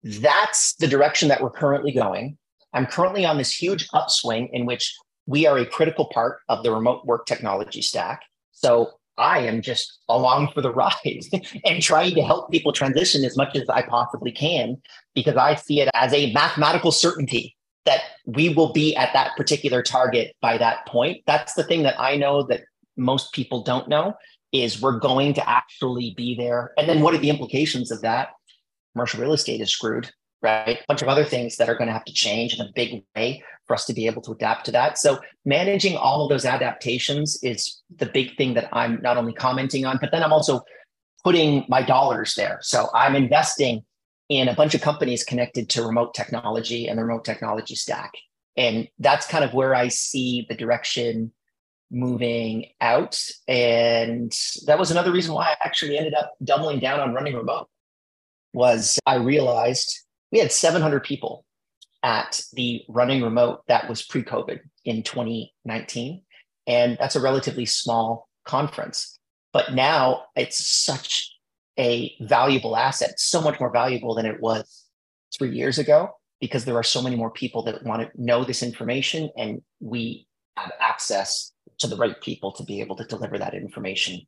that's 0.03 0.75
the 0.75 0.87
direction 0.87 1.29
that 1.29 1.41
we're 1.41 1.49
currently 1.49 1.91
going. 1.91 2.37
I'm 2.73 2.85
currently 2.85 3.25
on 3.25 3.37
this 3.37 3.53
huge 3.53 3.87
upswing 3.93 4.49
in 4.53 4.65
which 4.65 4.93
we 5.25 5.47
are 5.47 5.57
a 5.57 5.65
critical 5.65 6.05
part 6.05 6.39
of 6.49 6.63
the 6.63 6.71
remote 6.71 7.05
work 7.05 7.25
technology 7.25 7.81
stack. 7.81 8.21
So 8.51 8.91
I 9.17 9.39
am 9.39 9.61
just 9.61 9.99
along 10.09 10.51
for 10.53 10.61
the 10.61 10.73
ride 10.73 10.93
and 11.65 11.81
trying 11.81 12.15
to 12.15 12.21
help 12.21 12.51
people 12.51 12.73
transition 12.73 13.23
as 13.23 13.37
much 13.37 13.55
as 13.55 13.67
I 13.69 13.81
possibly 13.81 14.31
can 14.31 14.77
because 15.13 15.37
I 15.37 15.55
see 15.55 15.81
it 15.81 15.89
as 15.93 16.13
a 16.13 16.33
mathematical 16.33 16.91
certainty 16.91 17.55
that 17.85 18.01
we 18.25 18.49
will 18.49 18.73
be 18.73 18.95
at 18.95 19.13
that 19.13 19.35
particular 19.37 19.83
target 19.83 20.35
by 20.41 20.57
that 20.57 20.85
point. 20.87 21.21
That's 21.27 21.53
the 21.53 21.63
thing 21.63 21.83
that 21.83 21.99
I 21.99 22.17
know 22.17 22.43
that 22.43 22.61
most 22.97 23.31
people 23.33 23.63
don't 23.63 23.87
know 23.87 24.15
is 24.51 24.81
we're 24.81 24.99
going 24.99 25.33
to 25.35 25.49
actually 25.49 26.13
be 26.17 26.35
there. 26.35 26.71
And 26.77 26.89
then 26.89 27.01
what 27.01 27.13
are 27.13 27.19
the 27.19 27.29
implications 27.29 27.91
of 27.91 28.01
that? 28.01 28.29
commercial 28.95 29.19
real 29.19 29.33
estate 29.33 29.59
is 29.59 29.69
screwed, 29.69 30.09
right? 30.45 30.77
A 30.77 30.85
bunch 30.87 31.01
of 31.01 31.07
other 31.07 31.25
things 31.25 31.57
that 31.57 31.69
are 31.69 31.75
going 31.75 31.87
to 31.87 31.93
have 31.93 32.05
to 32.05 32.13
change 32.13 32.53
in 32.53 32.65
a 32.65 32.71
big 32.75 33.03
way 33.15 33.43
for 33.65 33.73
us 33.73 33.85
to 33.85 33.93
be 33.93 34.05
able 34.05 34.21
to 34.21 34.31
adapt 34.31 34.65
to 34.65 34.71
that. 34.71 34.97
So 34.99 35.19
managing 35.43 35.97
all 35.97 36.23
of 36.23 36.29
those 36.29 36.45
adaptations 36.45 37.39
is 37.41 37.81
the 37.97 38.05
big 38.05 38.37
thing 38.37 38.53
that 38.53 38.69
I'm 38.71 39.01
not 39.01 39.17
only 39.17 39.33
commenting 39.33 39.85
on, 39.85 39.97
but 39.99 40.11
then 40.11 40.23
I'm 40.23 40.31
also 40.31 40.61
putting 41.23 41.65
my 41.67 41.81
dollars 41.81 42.35
there. 42.35 42.59
So 42.61 42.89
I'm 42.93 43.15
investing 43.15 43.83
in 44.29 44.47
a 44.47 44.55
bunch 44.55 44.75
of 44.75 44.81
companies 44.81 45.23
connected 45.23 45.67
to 45.69 45.83
remote 45.83 46.13
technology 46.13 46.87
and 46.87 46.99
the 46.99 47.03
remote 47.03 47.25
technology 47.25 47.75
stack. 47.75 48.11
And 48.55 48.87
that's 48.99 49.27
kind 49.27 49.43
of 49.43 49.53
where 49.53 49.73
I 49.73 49.87
see 49.87 50.45
the 50.47 50.55
direction 50.55 51.31
moving 51.89 52.67
out. 52.81 53.19
And 53.47 54.31
that 54.67 54.77
was 54.77 54.91
another 54.91 55.11
reason 55.11 55.33
why 55.33 55.45
I 55.47 55.55
actually 55.65 55.97
ended 55.97 56.13
up 56.13 56.33
doubling 56.43 56.79
down 56.79 56.99
on 56.99 57.15
running 57.15 57.35
remote 57.35 57.67
was 58.53 58.99
I 59.05 59.15
realized 59.15 60.04
we 60.31 60.39
had 60.39 60.51
700 60.51 61.03
people 61.03 61.45
at 62.03 62.41
the 62.53 62.83
running 62.87 63.23
remote 63.23 63.61
that 63.67 63.89
was 63.89 64.03
pre 64.03 64.23
COVID 64.23 64.59
in 64.85 65.03
2019. 65.03 66.21
And 66.67 66.97
that's 66.99 67.15
a 67.15 67.21
relatively 67.21 67.65
small 67.65 68.29
conference. 68.45 69.19
But 69.53 69.73
now 69.73 70.23
it's 70.35 70.65
such 70.65 71.31
a 71.79 72.15
valuable 72.21 72.77
asset, 72.77 73.19
so 73.19 73.41
much 73.41 73.59
more 73.59 73.71
valuable 73.71 74.15
than 74.15 74.25
it 74.25 74.39
was 74.39 74.85
three 75.37 75.55
years 75.55 75.77
ago, 75.77 76.09
because 76.39 76.65
there 76.65 76.77
are 76.77 76.83
so 76.83 77.01
many 77.01 77.15
more 77.15 77.31
people 77.31 77.63
that 77.63 77.83
want 77.83 78.01
to 78.01 78.21
know 78.21 78.43
this 78.43 78.63
information. 78.63 79.29
And 79.35 79.61
we 79.79 80.27
have 80.57 80.71
access 80.79 81.51
to 81.79 81.87
the 81.87 81.97
right 81.97 82.19
people 82.21 82.51
to 82.53 82.63
be 82.63 82.81
able 82.81 82.95
to 82.97 83.05
deliver 83.05 83.37
that 83.37 83.53
information 83.53 84.21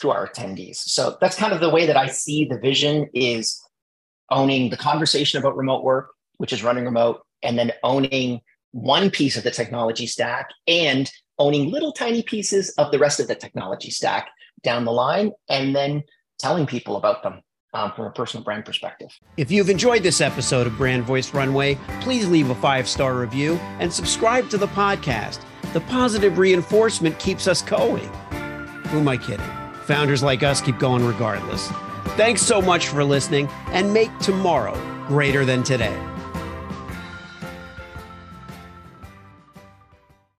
to 0.00 0.10
our 0.10 0.28
attendees. 0.28 0.76
So 0.76 1.16
that's 1.20 1.36
kind 1.36 1.52
of 1.52 1.60
the 1.60 1.70
way 1.70 1.86
that 1.86 1.96
I 1.96 2.08
see 2.08 2.44
the 2.44 2.58
vision 2.58 3.08
is 3.14 3.60
owning 4.30 4.70
the 4.70 4.76
conversation 4.76 5.38
about 5.38 5.56
remote 5.56 5.84
work, 5.84 6.10
which 6.38 6.52
is 6.52 6.62
running 6.62 6.84
remote, 6.84 7.22
and 7.42 7.58
then 7.58 7.72
owning 7.82 8.40
one 8.72 9.10
piece 9.10 9.36
of 9.36 9.44
the 9.44 9.50
technology 9.50 10.06
stack 10.06 10.48
and 10.66 11.10
owning 11.38 11.70
little 11.70 11.92
tiny 11.92 12.22
pieces 12.22 12.70
of 12.78 12.90
the 12.92 12.98
rest 12.98 13.20
of 13.20 13.28
the 13.28 13.34
technology 13.34 13.90
stack 13.90 14.28
down 14.62 14.84
the 14.84 14.92
line, 14.92 15.32
and 15.48 15.76
then 15.76 16.02
telling 16.38 16.66
people 16.66 16.96
about 16.96 17.22
them. 17.22 17.42
Um, 17.74 17.92
from 17.92 18.06
a 18.06 18.10
personal 18.10 18.42
brand 18.42 18.64
perspective. 18.64 19.10
If 19.36 19.50
you've 19.50 19.68
enjoyed 19.68 20.02
this 20.02 20.22
episode 20.22 20.66
of 20.66 20.78
Brand 20.78 21.02
Voice 21.02 21.34
Runway, 21.34 21.74
please 22.00 22.26
leave 22.26 22.48
a 22.48 22.54
five 22.54 22.88
star 22.88 23.18
review 23.18 23.56
and 23.80 23.92
subscribe 23.92 24.48
to 24.50 24.56
the 24.56 24.68
podcast. 24.68 25.40
The 25.74 25.82
positive 25.82 26.38
reinforcement 26.38 27.18
keeps 27.18 27.46
us 27.46 27.60
going. 27.60 28.08
Who 28.86 29.00
am 29.00 29.08
I 29.08 29.18
kidding? 29.18 29.44
Founders 29.82 30.22
like 30.22 30.42
us 30.42 30.62
keep 30.62 30.78
going 30.78 31.04
regardless. 31.04 31.70
Thanks 32.10 32.42
so 32.42 32.62
much 32.62 32.88
for 32.88 33.04
listening 33.04 33.48
and 33.72 33.92
make 33.92 34.16
tomorrow 34.18 34.74
greater 35.06 35.44
than 35.44 35.62
today. 35.62 36.15